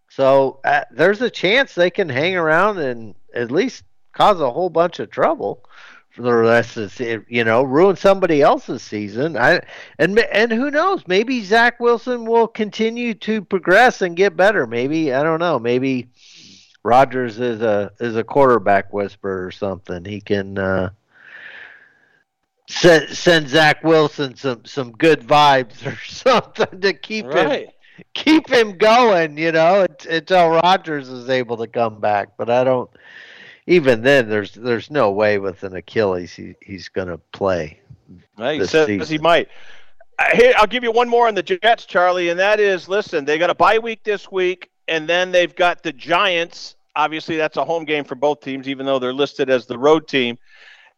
[0.08, 4.70] So uh, there's a chance they can hang around and at least cause a whole
[4.70, 5.64] bunch of trouble
[6.10, 9.36] for the rest of the you know ruin somebody else's season.
[9.36, 9.60] I
[9.98, 11.06] and and who knows?
[11.06, 14.66] Maybe Zach Wilson will continue to progress and get better.
[14.66, 15.58] Maybe I don't know.
[15.58, 16.08] Maybe
[16.82, 20.04] Rodgers is a is a quarterback whisperer or something.
[20.04, 20.90] He can uh,
[22.68, 27.66] send send Zach Wilson some some good vibes or something to keep right.
[27.66, 27.70] him
[28.14, 29.38] keep him going.
[29.38, 32.36] You know, until Rodgers is able to come back.
[32.36, 32.90] But I don't.
[33.70, 37.80] Even then, there's there's no way with an Achilles he, he's going to play.
[38.36, 39.06] He says season.
[39.06, 39.48] he might.
[40.34, 43.38] Here, I'll give you one more on the Jets, Charlie, and that is listen, they
[43.38, 46.74] got a bye week this week and then they've got the Giants.
[46.96, 50.08] Obviously, that's a home game for both teams, even though they're listed as the road
[50.08, 50.36] team.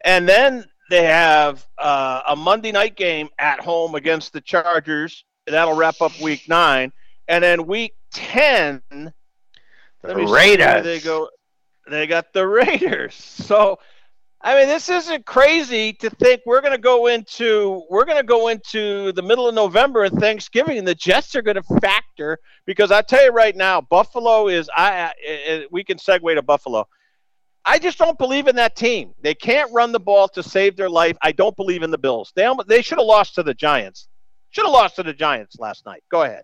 [0.05, 5.25] And then they have uh, a Monday night game at home against the Chargers.
[5.47, 6.93] That'll wrap up Week Nine,
[7.29, 8.83] and then Week Ten.
[8.91, 10.83] The Raiders.
[10.83, 11.29] they go.
[11.89, 13.15] They got the Raiders.
[13.15, 13.79] So
[14.45, 18.25] I mean, this isn't crazy to think we're going to go into we're going to
[18.25, 22.39] go into the middle of November and Thanksgiving, and the Jets are going to factor
[22.67, 26.89] because I tell you right now, Buffalo is I, I we can segue to Buffalo.
[27.65, 29.13] I just don't believe in that team.
[29.23, 31.17] They can't run the ball to save their life.
[31.23, 32.33] I don't believe in the Bills.
[32.35, 34.09] They almost, they should have lost to the Giants.
[34.51, 36.03] Should have lost to the Giants last night.
[36.11, 36.43] Go ahead.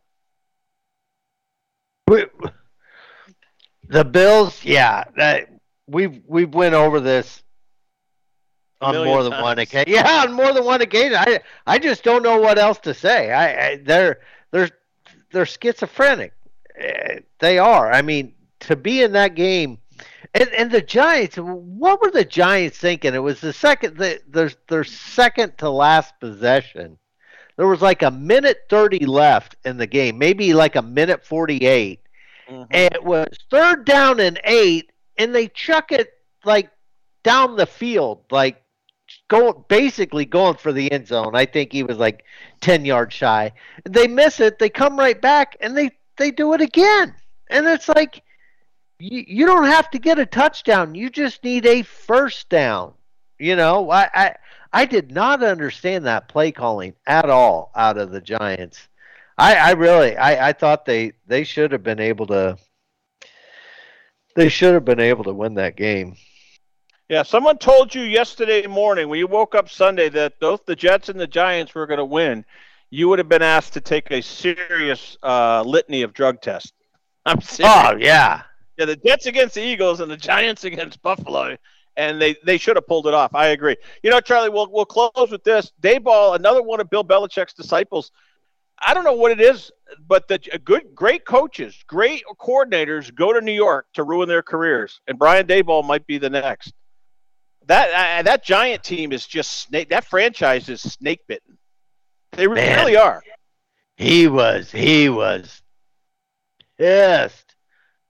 [3.89, 5.49] The Bills, yeah, that,
[5.87, 7.43] we've we've went over this
[8.81, 9.43] on more than times.
[9.43, 9.93] one occasion.
[9.93, 11.17] Yeah, on more than one occasion.
[11.17, 13.33] I I just don't know what else to say.
[13.33, 14.21] I, I they're
[14.51, 14.71] they're
[15.33, 16.33] they're schizophrenic.
[16.77, 17.91] Eh, they are.
[17.91, 19.79] I mean, to be in that game,
[20.35, 21.37] and and the Giants.
[21.37, 23.15] What were the Giants thinking?
[23.15, 23.97] It was the second.
[23.97, 26.99] The, their their second to last possession.
[27.57, 31.67] There was like a minute thirty left in the game, maybe like a minute forty
[31.67, 32.01] eight,
[32.51, 32.65] mm-hmm.
[32.71, 36.13] it was third down and eight, and they chuck it
[36.45, 36.71] like
[37.23, 38.63] down the field, like
[39.29, 41.35] going basically going for the end zone.
[41.35, 42.25] I think he was like
[42.61, 43.53] ten yards shy.
[43.85, 44.59] They miss it.
[44.59, 47.15] They come right back and they they do it again.
[47.49, 48.23] And it's like
[48.99, 50.95] you, you don't have to get a touchdown.
[50.95, 52.95] You just need a first down.
[53.39, 54.35] You know, I, I
[54.73, 58.89] I did not understand that play calling at all out of the Giants.
[59.39, 62.59] I, I really I, I thought they, they should have been able to
[64.35, 66.17] they should have been able to win that game.
[67.09, 71.09] Yeah, someone told you yesterday morning when you woke up Sunday that both the Jets
[71.09, 72.45] and the Giants were going to win.
[72.91, 76.73] You would have been asked to take a serious uh, litany of drug tests.
[77.27, 77.75] I'm serious.
[77.75, 78.43] Oh yeah,
[78.77, 78.85] yeah.
[78.85, 81.57] The Jets against the Eagles and the Giants against Buffalo,
[81.97, 83.35] and they they should have pulled it off.
[83.35, 83.77] I agree.
[84.03, 85.73] You know, Charlie, we'll we'll close with this.
[85.83, 88.13] Daboll, another one of Bill Belichick's disciples.
[88.81, 89.71] I don't know what it is,
[90.07, 95.01] but the good, great coaches, great coordinators go to New York to ruin their careers,
[95.07, 96.73] and Brian Daboll might be the next
[97.69, 99.91] that uh, that Giant team is just snake.
[99.91, 101.59] That franchise is snake bitten.
[102.33, 103.23] They really are.
[103.97, 105.63] He was he was
[106.79, 107.55] pissed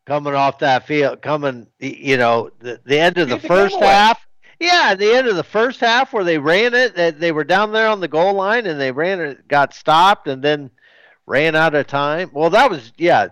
[0.06, 1.22] coming off that field.
[1.22, 4.24] Coming, you know, the, the end of the first half.
[4.60, 7.44] Yeah, at the end of the first half where they ran it, they, they were
[7.44, 10.70] down there on the goal line and they ran it, got stopped, and then
[11.26, 12.30] ran out of time.
[12.32, 13.28] Well, that was yeah,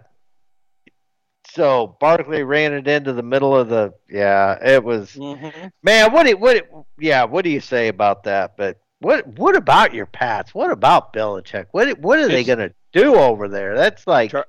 [1.56, 4.58] so Barkley ran it into the middle of the yeah.
[4.62, 5.68] It was mm-hmm.
[5.82, 6.12] man.
[6.12, 6.66] What do what
[6.98, 7.24] yeah?
[7.24, 8.58] What do you say about that?
[8.58, 10.54] But what what about your Pats?
[10.54, 11.66] What about Belichick?
[11.70, 13.74] What what are it's, they going to do over there?
[13.74, 14.48] That's like Char-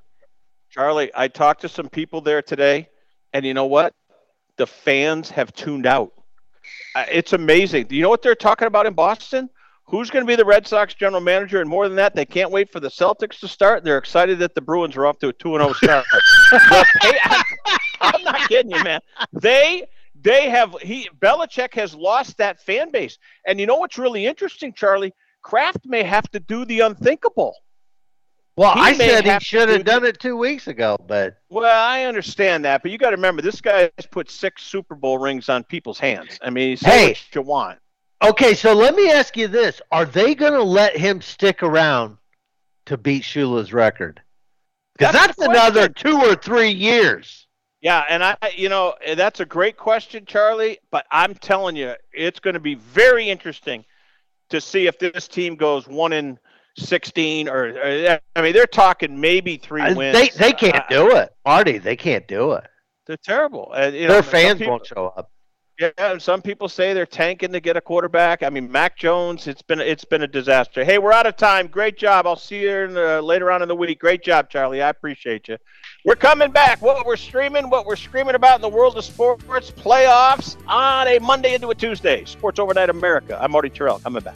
[0.70, 1.10] Charlie.
[1.16, 2.90] I talked to some people there today,
[3.32, 3.94] and you know what?
[4.58, 6.12] The fans have tuned out.
[6.96, 7.86] Uh, it's amazing.
[7.88, 9.50] Do you know what they're talking about in Boston?
[9.90, 12.52] who's going to be the Red Sox general manager, and more than that, they can't
[12.52, 13.84] wait for the Celtics to start.
[13.84, 16.06] They're excited that the Bruins are off to a two and zero oh start.
[17.02, 17.44] they, I,
[18.02, 19.02] I'm not kidding you, man.
[19.34, 19.88] They
[20.22, 24.74] they have he Belichick has lost that fan base, and you know what's really interesting,
[24.74, 25.14] Charlie?
[25.42, 27.56] Kraft may have to do the unthinkable.
[28.58, 32.06] Well, he I said he should have done it two weeks ago, but well, I
[32.06, 35.48] understand that, but you got to remember this guy has put six Super Bowl rings
[35.48, 36.40] on people's hands.
[36.42, 37.80] I mean, hey, what you want.
[38.24, 42.18] Okay, so let me ask you this: Are they going to let him stick around
[42.88, 44.22] to beat Shula's record?
[44.98, 47.46] Because that's, that's another two or three years.
[47.82, 50.80] Yeah, and I, you know, that's a great question, Charlie.
[50.90, 53.86] But I'm telling you, it's going to be very interesting
[54.50, 56.40] to see if this team goes one in
[56.78, 60.18] sixteen, or, or I mean, they're talking maybe three wins.
[60.18, 61.78] They they can't uh, do it, Marty.
[61.78, 62.66] They can't do it.
[63.06, 63.72] They're terrible.
[63.74, 65.32] Uh, Their know, fans people, won't show up.
[65.80, 68.42] Yeah, some people say they're tanking to get a quarterback.
[68.42, 70.84] I mean, Mac Jones, it's been it's been a disaster.
[70.84, 71.68] Hey, we're out of time.
[71.68, 72.26] Great job.
[72.26, 74.00] I'll see you the, later on in the week.
[74.00, 74.82] Great job, Charlie.
[74.82, 75.58] I appreciate you.
[76.04, 76.82] We're coming back.
[76.82, 81.20] What we're streaming, what we're screaming about in the world of sports, playoffs on a
[81.20, 82.26] Monday into a Tuesday.
[82.26, 83.38] Sports Overnight America.
[83.40, 84.02] I'm Marty Tirrell.
[84.02, 84.36] Coming back.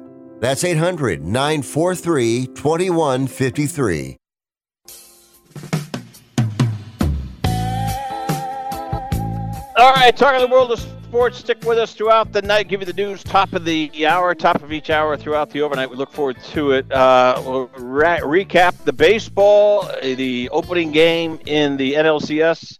[0.41, 4.17] That's 800 943 2153.
[9.77, 11.37] All right, talking the world of sports.
[11.37, 12.69] Stick with us throughout the night.
[12.69, 15.91] Give you the news top of the hour, top of each hour throughout the overnight.
[15.91, 16.91] We look forward to it.
[16.91, 22.79] Uh, we'll recap the baseball, the opening game in the NLCS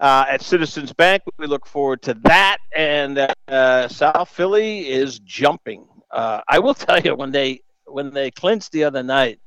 [0.00, 1.22] uh, at Citizens Bank.
[1.36, 2.58] We look forward to that.
[2.74, 5.86] And uh, South Philly is jumping.
[6.16, 9.38] Uh, I will tell you when they when they clinched the other night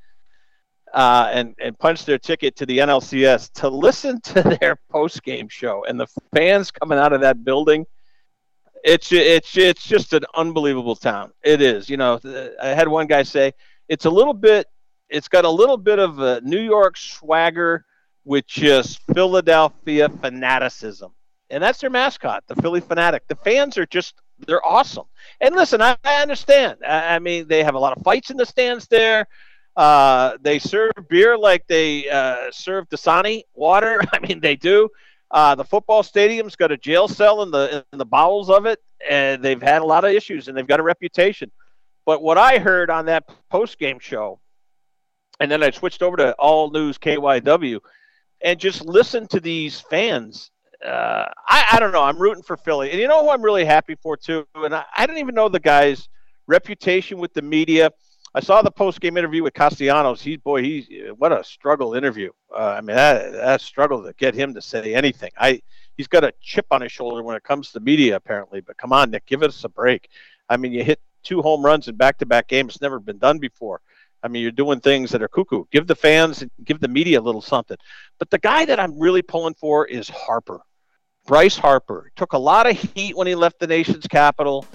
[0.93, 5.49] uh, and and punched their ticket to the NLCS to listen to their post game
[5.49, 7.85] show and the fans coming out of that building.
[8.83, 11.31] It's it's it's just an unbelievable town.
[11.43, 11.89] It is.
[11.89, 12.19] You know,
[12.61, 13.51] I had one guy say
[13.89, 14.67] it's a little bit.
[15.09, 17.83] It's got a little bit of a New York swagger
[18.23, 21.11] with just Philadelphia fanaticism,
[21.49, 23.21] and that's their mascot, the Phillie Phanatic.
[23.27, 24.13] The fans are just
[24.47, 25.05] they're awesome.
[25.41, 26.77] And listen, I, I understand.
[26.85, 29.27] I, I, mean, they have a lot of fights in the stands there.
[29.75, 34.01] Uh, they serve beer like they uh, serve Dasani water.
[34.13, 34.89] I mean, they do.
[35.31, 38.81] Uh, the football stadium's got a jail cell in the in the bowels of it,
[39.07, 41.51] and they've had a lot of issues, and they've got a reputation.
[42.05, 44.39] But what I heard on that post game show,
[45.39, 47.79] and then I switched over to All News KYW,
[48.41, 50.49] and just listened to these fans
[50.85, 52.03] uh, I, I don't know.
[52.03, 54.45] I'm rooting for Philly, and you know who I'm really happy for too.
[54.55, 56.09] And I, I don't even know the guy's
[56.47, 57.91] reputation with the media.
[58.33, 60.21] I saw the post game interview with Castellanos.
[60.21, 62.31] He's boy, he's what a struggle interview.
[62.53, 65.31] Uh, I mean, that that struggle to get him to say anything.
[65.37, 65.61] I
[65.97, 68.61] he's got a chip on his shoulder when it comes to media, apparently.
[68.61, 70.09] But come on, Nick, give us a break.
[70.47, 72.75] I mean, you hit two home runs in back-to-back games.
[72.75, 73.81] It's never been done before.
[74.21, 75.65] I mean, you're doing things that are cuckoo.
[75.71, 77.77] Give the fans, give the media a little something.
[78.17, 80.61] But the guy that I'm really pulling for is Harper.
[81.29, 84.65] Bryce Harper took a lot of heat when he left the nation's capital.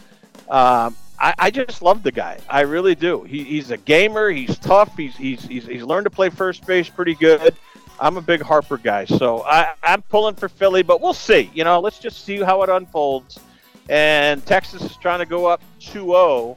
[0.49, 2.39] Um, I, I, just love the guy.
[2.49, 3.25] I really do.
[3.25, 4.31] He, he's a gamer.
[4.31, 4.97] He's tough.
[4.97, 7.57] He's, he's, he's, he's learned to play first base pretty good.
[7.99, 11.51] I'm a big Harper guy, so I, I'm pulling for Philly, but we'll see.
[11.55, 13.41] You know, let's just see how it unfolds.
[13.89, 16.57] And Texas is trying to go up 2 0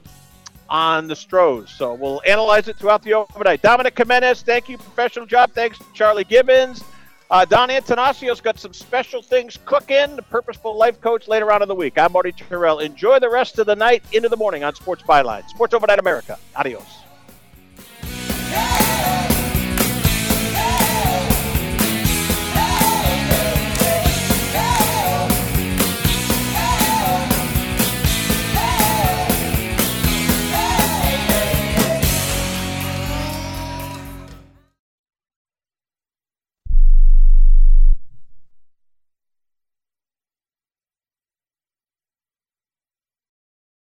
[0.70, 1.72] on the Stros.
[1.72, 3.64] So we'll analyze it throughout the overnight.
[3.64, 4.78] Dominic Jimenez, thank you.
[4.78, 5.54] Professional job.
[5.54, 6.84] Thanks Charlie Gibbons.
[7.30, 10.16] Uh, Don Antonisio's got some special things cooking.
[10.16, 11.98] The Purposeful Life Coach later on in the week.
[11.98, 12.82] I'm Marty Tirrell.
[12.82, 15.48] Enjoy the rest of the night into the morning on Sports Byline.
[15.50, 16.40] Sports Overnight America.
[16.56, 17.07] Adios.